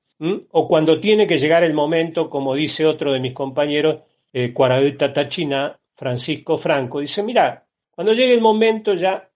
o 0.51 0.67
cuando 0.67 0.99
tiene 0.99 1.27
que 1.27 1.37
llegar 1.37 1.63
el 1.63 1.73
momento, 1.73 2.29
como 2.29 2.55
dice 2.55 2.85
otro 2.85 3.11
de 3.11 3.19
mis 3.19 3.33
compañeros, 3.33 4.01
eh, 4.31 4.53
Tachina, 4.97 5.79
Francisco 5.95 6.57
Franco, 6.57 6.99
dice, 6.99 7.23
mira, 7.23 7.65
cuando 7.91 8.13
llegue 8.13 8.33
el 8.33 8.41
momento 8.41 8.93
ya 8.93 9.29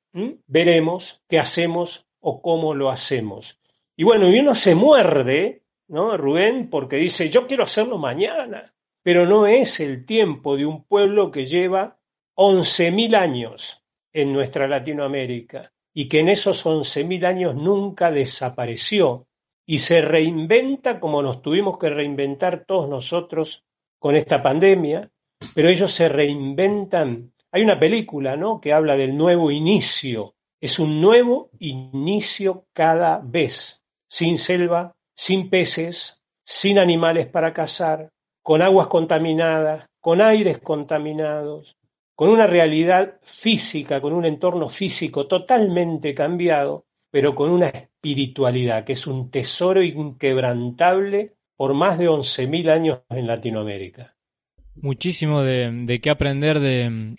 veremos 0.48 1.22
qué 1.28 1.40
hacemos 1.40 2.06
o 2.20 2.42
cómo 2.42 2.74
lo 2.74 2.90
hacemos. 2.90 3.60
Y 3.96 4.04
bueno, 4.04 4.30
y 4.30 4.40
uno 4.40 4.56
se 4.56 4.76
muerde, 4.76 5.64
¿no, 5.88 6.18
Rubén? 6.18 6.70
Porque 6.70 6.98
dice, 6.98 7.30
yo 7.30 7.48
quiero 7.48 7.64
hacerlo 7.64 7.98
mañana, 7.98 8.74
pero 9.04 9.26
no 9.26 9.48
es 9.48 9.80
el 9.80 10.06
tiempo 10.06 10.58
de 10.58 10.66
un 10.66 10.84
pueblo 10.84 11.32
que 11.32 11.46
lleva 11.46 11.98
11.000 12.36 13.16
años 13.16 13.84
en 14.18 14.34
nuestra 14.34 14.68
Latinoamérica 14.68 15.72
y 15.94 16.10
que 16.10 16.22
en 16.22 16.30
esos 16.30 16.66
11.000 16.66 17.24
años 17.24 17.56
nunca 17.56 18.10
desapareció 18.10 19.28
y 19.64 19.78
se 19.78 20.02
reinventa 20.02 21.00
como 21.00 21.22
nos 21.22 21.44
tuvimos 21.44 21.78
que 21.78 21.92
reinventar 21.92 22.66
todos 22.66 22.90
nosotros 22.90 23.64
con 24.00 24.16
esta 24.16 24.42
pandemia, 24.42 25.08
pero 25.54 25.70
ellos 25.70 25.94
se 25.94 26.10
reinventan. 26.10 27.32
Hay 27.52 27.62
una 27.62 27.80
película, 27.80 28.36
¿no?, 28.36 28.60
que 28.60 28.74
habla 28.74 28.98
del 28.98 29.16
nuevo 29.16 29.52
inicio. 29.52 30.34
Es 30.60 30.80
un 30.80 31.00
nuevo 31.00 31.52
inicio 31.60 32.66
cada 32.74 33.22
vez, 33.24 33.84
sin 34.10 34.40
selva, 34.40 34.96
sin 35.14 35.48
peces, 35.48 36.24
sin 36.44 36.80
animales 36.80 37.28
para 37.28 37.54
cazar, 37.54 38.10
con 38.42 38.64
aguas 38.64 38.88
contaminadas, 38.88 39.86
con 40.02 40.22
aires 40.22 40.58
contaminados, 40.60 41.76
con 42.18 42.32
una 42.32 42.48
realidad 42.48 43.20
física, 43.22 44.02
con 44.02 44.12
un 44.12 44.26
entorno 44.26 44.70
físico 44.70 45.28
totalmente 45.28 46.16
cambiado, 46.16 46.88
pero 47.12 47.36
con 47.36 47.52
una 47.52 47.68
espiritualidad 47.68 48.84
que 48.86 48.94
es 48.94 49.06
un 49.06 49.30
tesoro 49.30 49.84
inquebrantable 49.84 51.36
por 51.56 51.76
más 51.76 52.00
de 52.00 52.10
11.000 52.10 52.72
años 52.72 53.02
en 53.12 53.28
Latinoamérica. 53.28 54.16
Muchísimo 54.74 55.44
de, 55.44 56.00
qué 56.02 56.10
aprender 56.10 56.60
de, 56.60 57.18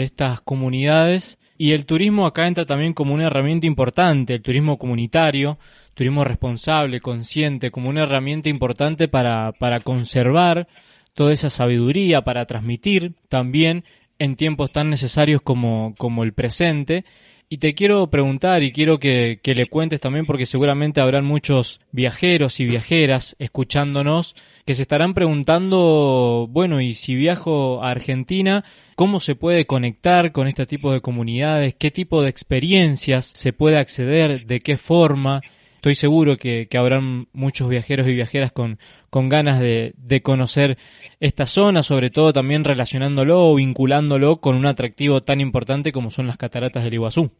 estas 0.00 0.40
comunidades 0.42 1.40
y 1.58 1.72
el 1.72 1.84
turismo 1.84 2.24
acá 2.24 2.46
entra 2.46 2.66
también 2.66 2.92
como 2.92 3.14
una 3.14 3.26
herramienta 3.26 3.66
importante, 3.66 4.34
el 4.34 4.42
turismo 4.42 4.78
comunitario, 4.78 5.58
turismo 5.94 6.22
responsable, 6.22 7.00
consciente, 7.00 7.72
como 7.72 7.88
una 7.88 8.04
herramienta 8.04 8.48
importante 8.48 9.08
para 9.08 9.80
conservar 9.82 10.68
toda 11.14 11.32
esa 11.32 11.50
sabiduría, 11.50 12.22
para 12.22 12.46
transmitir 12.46 13.14
también 13.28 13.84
en 14.20 14.36
tiempos 14.36 14.70
tan 14.70 14.90
necesarios 14.90 15.40
como, 15.42 15.94
como 15.98 16.22
el 16.22 16.32
presente 16.32 17.04
y 17.52 17.58
te 17.58 17.74
quiero 17.74 18.08
preguntar 18.10 18.62
y 18.62 18.70
quiero 18.70 19.00
que, 19.00 19.40
le 19.42 19.66
cuentes 19.66 20.00
también 20.00 20.24
porque 20.24 20.46
seguramente 20.46 21.00
habrán 21.00 21.24
muchos 21.24 21.80
viajeros 21.90 22.60
y 22.60 22.64
viajeras 22.64 23.34
escuchándonos 23.40 24.36
que 24.64 24.76
se 24.76 24.82
estarán 24.82 25.14
preguntando, 25.14 26.46
bueno, 26.48 26.80
y 26.80 26.94
si 26.94 27.16
viajo 27.16 27.82
a 27.82 27.90
Argentina, 27.90 28.64
¿cómo 28.94 29.18
se 29.18 29.34
puede 29.34 29.66
conectar 29.66 30.30
con 30.30 30.46
este 30.46 30.64
tipo 30.64 30.92
de 30.92 31.00
comunidades? 31.00 31.74
¿Qué 31.74 31.90
tipo 31.90 32.22
de 32.22 32.30
experiencias 32.30 33.32
se 33.34 33.52
puede 33.52 33.78
acceder? 33.78 34.46
¿De 34.46 34.60
qué 34.60 34.76
forma? 34.76 35.40
Estoy 35.80 35.94
seguro 35.94 36.36
que, 36.36 36.68
que 36.68 36.76
habrán 36.76 37.28
muchos 37.32 37.66
viajeros 37.70 38.06
y 38.06 38.12
viajeras 38.12 38.52
con, 38.52 38.78
ganas 39.10 39.58
de, 39.60 39.94
de, 39.96 40.20
conocer 40.20 40.76
esta 41.20 41.46
zona, 41.46 41.82
sobre 41.82 42.10
todo 42.10 42.34
también 42.34 42.64
relacionándolo 42.64 43.46
o 43.46 43.54
vinculándolo 43.54 44.42
con 44.42 44.56
un 44.56 44.66
atractivo 44.66 45.22
tan 45.22 45.40
importante 45.40 45.90
como 45.90 46.10
son 46.10 46.26
las 46.26 46.36
cataratas 46.36 46.84
del 46.84 46.92
Iguazú. 46.92 47.30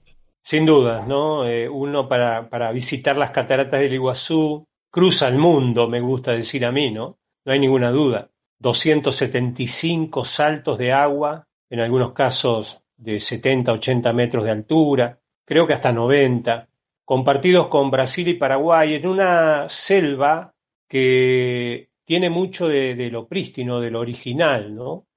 Sin 0.42 0.64
duda, 0.64 1.04
¿no? 1.06 1.46
Eh, 1.46 1.68
uno 1.68 2.08
para, 2.08 2.48
para 2.48 2.72
visitar 2.72 3.18
las 3.18 3.28
cataratas 3.28 3.78
del 3.78 3.92
Iguazú 3.92 4.64
cruza 4.90 5.28
el 5.28 5.36
mundo, 5.36 5.86
me 5.86 6.00
gusta 6.00 6.32
decir 6.32 6.64
a 6.64 6.72
mí, 6.72 6.90
¿no? 6.90 7.18
No 7.44 7.52
hay 7.52 7.58
ninguna 7.58 7.90
duda. 7.90 8.30
275 8.58 10.24
saltos 10.24 10.78
de 10.78 10.92
agua, 10.92 11.46
en 11.68 11.80
algunos 11.80 12.14
casos 12.14 12.80
de 12.96 13.20
70, 13.20 13.70
80 13.70 14.14
metros 14.14 14.44
de 14.44 14.50
altura, 14.50 15.18
creo 15.44 15.66
que 15.66 15.74
hasta 15.74 15.92
90, 15.92 16.69
compartidos 17.10 17.66
con 17.66 17.90
Brasil 17.90 18.28
y 18.28 18.34
Paraguay 18.34 18.94
en 18.94 19.04
una 19.04 19.68
selva 19.68 20.54
que 20.88 21.88
tiene 22.04 22.30
mucho 22.30 22.68
de, 22.68 23.10
lo 23.10 23.26
prístino, 23.26 23.80
de 23.80 23.90
lo 23.90 23.98
original, 23.98 24.72
¿no? 24.72 25.08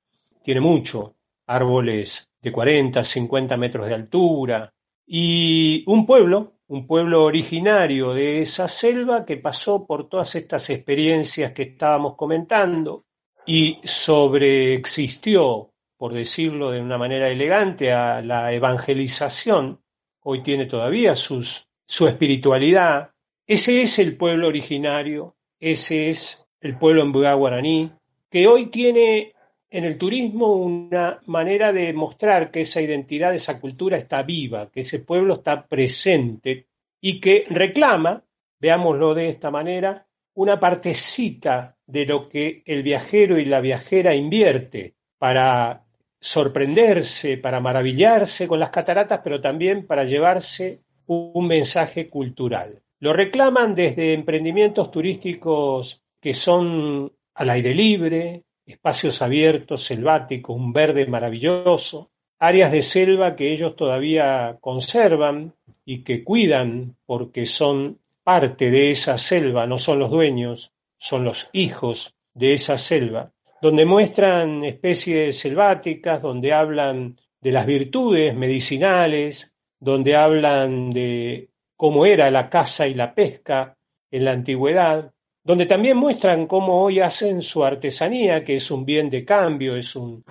Tiene 0.42 0.60
mucho, 0.60 1.18
árboles 1.46 2.32
de 2.42 2.52
40, 2.52 3.04
50 3.04 3.58
metros 3.58 3.88
de 3.88 3.94
altura, 3.94 4.74
y 5.06 5.84
un 5.86 6.08
pueblo, 6.08 6.54
un 6.66 6.88
pueblo 6.88 7.26
originario 7.26 8.16
de 8.16 8.42
esa 8.42 8.68
selva 8.68 9.24
que 9.24 9.38
pasó 9.38 9.86
por 9.86 10.10
todas 10.10 10.34
estas 10.34 10.72
experiencias 10.72 11.52
que 11.52 11.62
estábamos 11.62 12.16
comentando 12.16 13.06
y 13.46 13.80
sobreexistió, 13.84 15.70
por 15.96 16.12
decirlo 16.12 16.72
de 16.72 16.82
una 16.82 16.98
manera 16.98 17.30
elegante, 17.30 17.94
a 17.94 18.24
la 18.24 18.52
evangelización, 18.52 19.80
hoy 20.24 20.42
tiene 20.42 20.66
todavía 20.66 21.16
sus, 21.16 21.68
su 21.94 22.08
espiritualidad. 22.08 23.12
Ese 23.46 23.82
es 23.84 24.00
el 24.00 24.18
pueblo 24.18 24.48
originario 24.48 25.36
ese 25.64 26.10
es 26.10 26.46
el 26.60 26.78
pueblo 26.78 27.04
en 27.04 27.14
guaraní, 27.14 27.90
que 28.30 28.48
hoy 28.48 28.66
tiene 28.66 29.32
en 29.70 29.86
el 29.86 29.98
turismo 29.98 30.56
una 30.58 31.22
manera 31.28 31.72
de 31.72 31.94
mostrar 31.94 32.52
que 32.52 32.62
esa 32.62 32.82
identidad, 32.82 33.34
esa 33.34 33.62
cultura 33.62 33.96
está 33.96 34.24
viva, 34.24 34.70
que 34.70 34.82
ese 34.82 35.00
pueblo 35.00 35.36
está 35.36 35.66
presente 35.66 36.68
y 37.00 37.22
que 37.22 37.46
reclama, 37.50 38.26
veámoslo 38.60 39.14
de 39.14 39.30
esta 39.30 39.52
manera, 39.52 40.06
una 40.34 40.60
partecita 40.60 41.78
de 41.88 42.08
lo 42.08 42.28
que 42.28 42.62
el 42.66 42.84
viajero 42.84 43.40
y 43.40 43.46
la 43.46 43.62
viajera 43.62 44.14
invierte 44.14 44.96
para 45.18 45.86
sorprenderse, 46.20 47.38
para 47.38 47.62
maravillarse 47.62 48.50
con 48.50 48.60
las 48.60 48.70
cataratas, 48.70 49.22
pero 49.24 49.40
también 49.40 49.88
para 49.88 50.04
llevarse 50.04 50.83
un 51.08 51.48
mensaje 51.48 52.08
cultural. 52.08 52.82
Lo 53.00 53.14
reclaman 53.14 53.76
desde 53.76 54.14
emprendimientos 54.14 54.92
turísticos 54.92 56.04
que 56.22 56.34
son 56.34 57.12
al 57.36 57.50
aire 57.50 57.74
libre, 57.74 58.44
espacios 58.66 59.22
abiertos, 59.22 59.84
selváticos, 59.84 60.56
un 60.56 60.72
verde 60.72 61.06
maravilloso, 61.08 62.12
áreas 62.40 62.72
de 62.72 62.82
selva 62.82 63.36
que 63.36 63.52
ellos 63.52 63.76
todavía 63.76 64.58
conservan 64.62 65.54
y 65.86 66.04
que 66.04 66.24
cuidan 66.24 66.96
porque 67.06 67.46
son 67.46 68.00
parte 68.24 68.72
de 68.72 68.92
esa 68.92 69.18
selva, 69.18 69.68
no 69.68 69.78
son 69.78 70.00
los 70.00 70.10
dueños, 70.10 70.72
son 70.98 71.26
los 71.26 71.50
hijos 71.52 72.16
de 72.34 72.54
esa 72.54 72.78
selva, 72.78 73.32
donde 73.62 73.86
muestran 73.86 74.64
especies 74.64 75.38
selváticas, 75.38 76.22
donde 76.22 76.54
hablan 76.54 77.16
de 77.42 77.52
las 77.52 77.66
virtudes 77.66 78.34
medicinales, 78.34 79.53
donde 79.84 80.16
hablan 80.16 80.92
de 80.92 81.50
cómo 81.76 82.06
era 82.06 82.32
la 82.32 82.50
caza 82.50 82.88
y 82.88 82.94
la 82.94 83.14
pesca 83.14 83.76
en 84.10 84.26
la 84.26 84.32
antigüedad, 84.32 85.12
donde 85.44 85.66
también 85.66 85.98
muestran 85.98 86.48
cómo 86.48 86.82
hoy 86.82 87.02
hacen 87.02 87.42
su 87.42 87.66
artesanía, 87.66 88.46
que 88.46 88.56
es 88.56 88.72
un 88.72 88.86
bien 88.86 89.10
de 89.10 89.26
cambio, 89.26 89.76
es 89.76 89.94
un, 89.96 90.24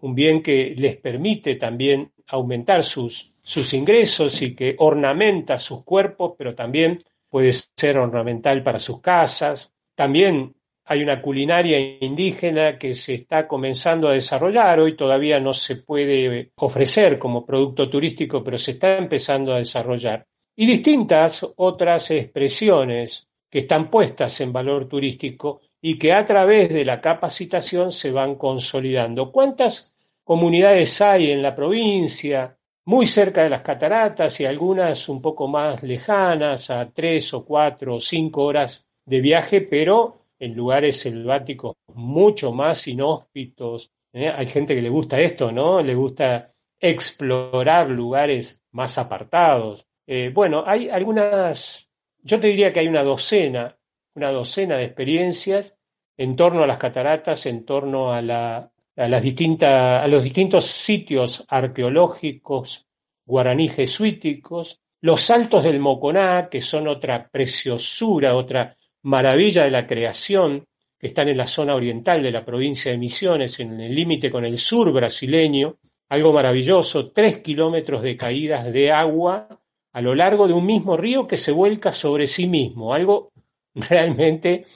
bien 0.00 0.42
que 0.42 0.74
les 0.76 0.96
permite 0.96 1.56
también 1.56 2.10
aumentar 2.28 2.82
sus, 2.82 3.36
sus 3.40 3.74
ingresos 3.74 4.40
y 4.40 4.56
que 4.56 4.74
ornamenta 4.78 5.58
sus 5.58 5.84
cuerpos, 5.84 6.32
pero 6.38 6.54
también 6.54 7.04
puede 7.28 7.52
ser 7.52 7.98
ornamental 7.98 8.62
para 8.62 8.78
sus 8.78 9.02
casas. 9.02 9.70
También 9.94 10.54
hay 10.84 11.02
una 11.02 11.22
culinaria 11.22 11.78
indígena 12.00 12.78
que 12.78 12.94
se 12.94 13.14
está 13.14 13.46
comenzando 13.48 14.08
a 14.08 14.12
desarrollar, 14.12 14.80
hoy 14.80 14.96
todavía 14.96 15.40
no 15.40 15.52
se 15.52 15.76
puede 15.76 16.52
ofrecer 16.56 17.18
como 17.18 17.46
producto 17.46 17.88
turístico, 17.88 18.44
pero 18.44 18.58
se 18.58 18.72
está 18.72 18.98
empezando 18.98 19.54
a 19.54 19.58
desarrollar 19.58 20.26
y 20.56 20.66
distintas 20.66 21.46
otras 21.56 22.10
expresiones 22.10 23.28
que 23.50 23.60
están 23.60 23.90
puestas 23.90 24.40
en 24.40 24.52
valor 24.52 24.88
turístico 24.88 25.62
y 25.80 25.98
que 25.98 26.12
a 26.12 26.24
través 26.24 26.70
de 26.70 26.84
la 26.84 27.00
capacitación 27.00 27.92
se 27.92 28.10
van 28.10 28.36
consolidando. 28.36 29.30
¿Cuántas 29.30 29.94
comunidades 30.22 31.00
hay 31.02 31.30
en 31.30 31.42
la 31.42 31.54
provincia, 31.54 32.56
muy 32.86 33.06
cerca 33.06 33.42
de 33.42 33.50
las 33.50 33.62
cataratas 33.62 34.40
y 34.40 34.44
algunas 34.44 35.08
un 35.08 35.20
poco 35.20 35.48
más 35.48 35.82
lejanas, 35.82 36.70
a 36.70 36.90
tres 36.90 37.32
o 37.34 37.44
cuatro 37.44 37.96
o 37.96 38.00
cinco 38.00 38.44
horas 38.44 38.86
de 39.04 39.20
viaje, 39.20 39.60
pero 39.60 40.23
en 40.38 40.54
lugares 40.54 41.00
selváticos 41.00 41.76
mucho 41.94 42.52
más 42.52 42.86
inhóspitos. 42.88 43.90
¿eh? 44.12 44.28
Hay 44.28 44.46
gente 44.46 44.74
que 44.74 44.82
le 44.82 44.88
gusta 44.88 45.20
esto, 45.20 45.52
¿no? 45.52 45.82
Le 45.82 45.94
gusta 45.94 46.52
explorar 46.80 47.88
lugares 47.90 48.64
más 48.72 48.98
apartados. 48.98 49.86
Eh, 50.06 50.30
bueno, 50.34 50.64
hay 50.66 50.88
algunas, 50.88 51.90
yo 52.22 52.40
te 52.40 52.48
diría 52.48 52.72
que 52.72 52.80
hay 52.80 52.88
una 52.88 53.02
docena, 53.02 53.76
una 54.14 54.32
docena 54.32 54.76
de 54.76 54.84
experiencias 54.84 55.78
en 56.16 56.36
torno 56.36 56.62
a 56.62 56.66
las 56.66 56.78
cataratas, 56.78 57.46
en 57.46 57.64
torno 57.64 58.12
a, 58.12 58.22
la, 58.22 58.70
a 58.96 59.08
las 59.08 59.24
a 59.62 60.08
los 60.08 60.22
distintos 60.22 60.66
sitios 60.66 61.44
arqueológicos 61.48 62.86
guaraní 63.26 63.68
jesuíticos, 63.68 64.80
los 65.00 65.20
saltos 65.22 65.64
del 65.64 65.80
Moconá, 65.80 66.48
que 66.48 66.60
son 66.60 66.88
otra 66.88 67.28
preciosura, 67.28 68.36
otra 68.36 68.76
maravilla 69.04 69.64
de 69.64 69.70
la 69.70 69.86
creación, 69.86 70.64
que 70.98 71.06
están 71.08 71.28
en 71.28 71.36
la 71.36 71.46
zona 71.46 71.74
oriental 71.74 72.22
de 72.22 72.30
la 72.30 72.44
provincia 72.44 72.90
de 72.90 72.98
Misiones, 72.98 73.60
en 73.60 73.80
el 73.80 73.94
límite 73.94 74.30
con 74.30 74.44
el 74.44 74.58
sur 74.58 74.92
brasileño, 74.92 75.76
algo 76.08 76.32
maravilloso, 76.32 77.10
tres 77.10 77.38
kilómetros 77.38 78.02
de 78.02 78.16
caídas 78.16 78.72
de 78.72 78.92
agua 78.92 79.48
a 79.92 80.00
lo 80.00 80.14
largo 80.14 80.48
de 80.48 80.54
un 80.54 80.66
mismo 80.66 80.96
río 80.96 81.26
que 81.26 81.36
se 81.36 81.52
vuelca 81.52 81.92
sobre 81.92 82.26
sí 82.26 82.46
mismo, 82.46 82.92
algo 82.92 83.30
realmente, 83.74 84.66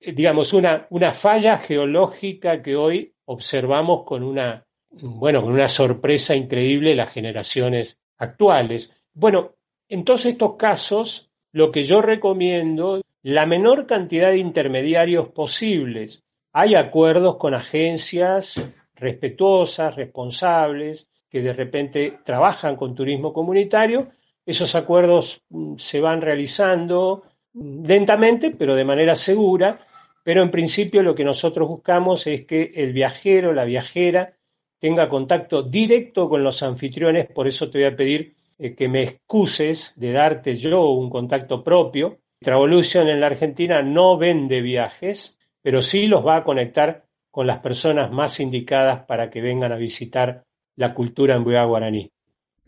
digamos, 0.00 0.52
una, 0.52 0.86
una 0.90 1.12
falla 1.12 1.58
geológica 1.58 2.62
que 2.62 2.76
hoy 2.76 3.12
observamos 3.26 4.04
con 4.04 4.22
una, 4.22 4.64
bueno, 4.90 5.42
con 5.42 5.52
una 5.52 5.68
sorpresa 5.68 6.34
increíble 6.34 6.94
las 6.94 7.12
generaciones 7.12 7.98
actuales. 8.18 8.96
Bueno, 9.12 9.54
en 9.88 10.04
todos 10.04 10.26
estos 10.26 10.56
casos, 10.56 11.30
lo 11.52 11.70
que 11.70 11.84
yo 11.84 12.02
recomiendo, 12.02 13.00
la 13.24 13.46
menor 13.46 13.86
cantidad 13.86 14.30
de 14.30 14.36
intermediarios 14.36 15.30
posibles. 15.30 16.22
Hay 16.52 16.74
acuerdos 16.74 17.36
con 17.38 17.54
agencias 17.54 18.70
respetuosas, 18.94 19.96
responsables, 19.96 21.10
que 21.30 21.40
de 21.40 21.54
repente 21.54 22.18
trabajan 22.22 22.76
con 22.76 22.94
turismo 22.94 23.32
comunitario. 23.32 24.08
Esos 24.44 24.74
acuerdos 24.74 25.42
mm, 25.48 25.76
se 25.78 26.00
van 26.00 26.20
realizando 26.20 27.22
lentamente, 27.54 28.50
pero 28.50 28.76
de 28.76 28.84
manera 28.84 29.16
segura. 29.16 29.80
Pero 30.22 30.42
en 30.42 30.50
principio 30.50 31.02
lo 31.02 31.14
que 31.14 31.24
nosotros 31.24 31.66
buscamos 31.66 32.26
es 32.26 32.44
que 32.44 32.72
el 32.74 32.92
viajero, 32.92 33.54
la 33.54 33.64
viajera, 33.64 34.34
tenga 34.78 35.08
contacto 35.08 35.62
directo 35.62 36.28
con 36.28 36.44
los 36.44 36.62
anfitriones. 36.62 37.26
Por 37.26 37.48
eso 37.48 37.70
te 37.70 37.78
voy 37.78 37.86
a 37.86 37.96
pedir 37.96 38.34
eh, 38.58 38.74
que 38.74 38.86
me 38.86 39.02
excuses 39.02 39.94
de 39.96 40.12
darte 40.12 40.58
yo 40.58 40.90
un 40.90 41.08
contacto 41.08 41.64
propio. 41.64 42.18
Travolution 42.44 43.08
en 43.08 43.20
la 43.20 43.26
Argentina 43.26 43.82
no 43.82 44.16
vende 44.18 44.60
viajes, 44.60 45.38
pero 45.62 45.82
sí 45.82 46.06
los 46.06 46.24
va 46.24 46.36
a 46.36 46.44
conectar 46.44 47.06
con 47.30 47.46
las 47.46 47.58
personas 47.58 48.12
más 48.12 48.38
indicadas 48.38 49.06
para 49.06 49.30
que 49.30 49.40
vengan 49.40 49.72
a 49.72 49.76
visitar 49.76 50.44
la 50.76 50.94
cultura 50.94 51.34
en 51.34 51.42
guaraní. 51.42 52.10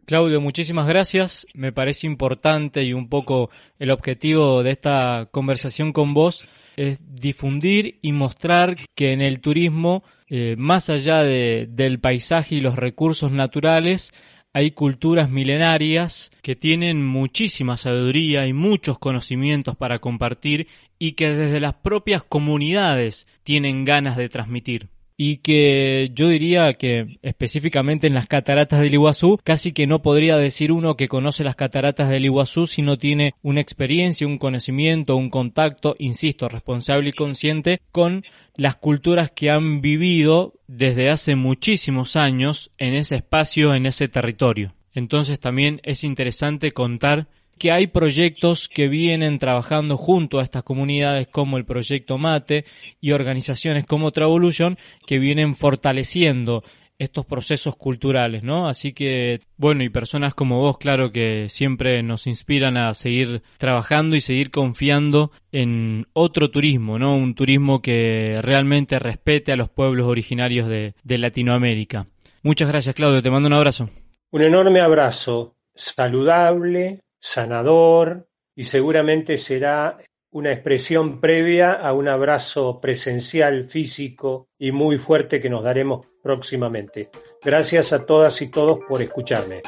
Claudio, 0.07 0.41
muchísimas 0.41 0.87
gracias. 0.87 1.47
Me 1.53 1.73
parece 1.73 2.07
importante 2.07 2.83
y 2.85 2.93
un 2.93 3.09
poco 3.09 3.51
el 3.79 3.91
objetivo 3.91 4.63
de 4.63 4.71
esta 4.71 5.29
conversación 5.31 5.93
con 5.93 6.15
vos 6.15 6.45
es 6.77 7.01
difundir 7.21 7.99
y 8.03 8.13
mostrar 8.13 8.77
que 8.95 9.13
en 9.13 9.21
el 9.21 9.41
turismo, 9.41 10.05
eh, 10.29 10.55
más 10.57 10.91
allá 10.91 11.23
de, 11.23 11.67
del 11.69 11.99
paisaje 12.01 12.55
y 12.55 12.61
los 12.61 12.77
recursos 12.77 13.33
naturales, 13.33 14.13
hay 14.57 14.71
culturas 14.71 15.29
milenarias 15.29 16.33
que 16.41 16.57
tienen 16.57 17.05
muchísima 17.05 17.77
sabiduría 17.77 18.47
y 18.47 18.55
muchos 18.55 18.99
conocimientos 18.99 19.77
para 19.77 19.99
compartir 19.99 20.67
y 20.99 21.13
que 21.13 21.31
desde 21.31 21.61
las 21.61 21.75
propias 21.75 22.23
comunidades 22.23 23.27
tienen 23.43 23.85
ganas 23.85 24.17
de 24.17 24.31
transmitir 24.31 24.89
y 25.17 25.39
que 25.39 26.11
yo 26.15 26.29
diría 26.29 26.75
que 26.75 27.19
específicamente 27.23 28.07
en 28.07 28.15
las 28.15 28.27
cataratas 28.27 28.81
del 28.81 28.95
Iguazú 28.95 29.39
casi 29.43 29.73
que 29.73 29.87
no 29.87 30.03
podría 30.03 30.37
decir 30.37 30.73
uno 30.73 30.97
que 30.97 31.09
conoce 31.09 31.43
las 31.43 31.57
cataratas 31.57 32.09
del 32.11 32.27
Iguazú 32.27 32.67
si 32.67 32.83
no 32.83 32.99
tiene 32.99 33.35
una 33.43 33.61
experiencia, 33.61 34.27
un 34.27 34.39
conocimiento, 34.39 35.17
un 35.17 35.31
contacto, 35.31 35.97
insisto, 35.99 36.49
responsable 36.49 37.11
y 37.11 37.13
consciente 37.13 37.81
con 37.93 38.25
las 38.55 38.77
culturas 38.77 39.31
que 39.31 39.51
han 39.51 39.81
vivido 39.81 40.55
desde 40.67 41.11
hace 41.11 41.35
muchísimos 41.35 42.17
años 42.17 42.71
en 42.79 42.95
ese 42.95 43.17
espacio, 43.17 43.75
en 43.75 43.87
ese 43.87 44.09
territorio. 44.09 44.75
Entonces 44.93 45.41
también 45.41 45.81
es 45.85 46.05
interesante 46.05 46.73
contar 46.73 47.29
que 47.59 47.73
hay 47.73 47.87
proyectos 47.87 48.69
que 48.69 48.89
vienen 48.89 49.39
trabajando 49.39 49.97
junto 49.97 50.39
a 50.39 50.43
estas 50.43 50.63
comunidades 50.63 51.29
como 51.29 51.57
el 51.57 51.65
proyecto 51.65 52.19
Mate 52.19 52.65
y 53.01 53.13
organizaciones 53.13 53.87
como 53.87 54.13
Travolution 54.13 54.79
que 55.07 55.19
vienen 55.19 55.55
fortaleciendo 55.55 56.63
estos 56.99 57.27
procesos 57.27 57.77
culturales, 57.77 58.43
¿no? 58.43 58.69
Así 58.69 58.93
que, 58.93 59.41
bueno, 59.57 59.85
y 59.85 59.91
personas 59.91 60.35
como 60.35 60.61
vos, 60.61 60.79
claro 60.79 61.13
que 61.13 61.49
siempre 61.49 62.03
nos 62.03 62.27
inspiran 62.27 62.77
a 62.77 62.95
seguir 62.95 63.43
trabajando 63.59 64.17
y 64.17 64.21
seguir 64.21 64.51
confiando 64.51 65.31
en 65.53 66.07
otro 66.15 66.51
turismo, 66.51 66.99
¿no? 66.99 67.15
Un 67.15 67.35
turismo 67.35 67.83
que 67.83 68.41
realmente 68.43 68.99
respete 68.99 69.53
a 69.53 69.57
los 69.57 69.69
pueblos 69.69 70.07
originarios 70.07 70.69
de, 70.69 70.95
de 71.03 71.19
Latinoamérica. 71.19 72.07
Muchas 72.43 72.69
gracias, 72.69 72.95
Claudio. 72.95 73.23
Te 73.23 73.31
mando 73.31 73.49
un 73.49 73.55
abrazo. 73.55 73.91
Un 74.31 74.43
enorme 74.43 74.81
abrazo, 74.81 75.57
saludable, 75.75 77.01
sanador 77.27 78.29
y 78.55 78.65
seguramente 78.65 79.37
será 79.37 79.99
una 80.31 80.53
expresión 80.53 81.21
previa 81.21 81.73
a 81.73 81.93
un 81.93 82.07
abrazo 82.07 82.79
presencial, 82.81 83.65
físico 83.65 84.49
y 84.59 84.71
muy 84.71 84.97
fuerte 84.97 85.41
que 85.41 85.51
nos 85.51 85.65
daremos 85.65 86.07
próximamente. 86.23 87.11
Gracias 87.43 87.93
a 87.93 88.07
todas 88.07 88.41
y 88.43 88.49
todos 88.49 88.79
por 88.87 89.03
escucharme. 89.03 89.63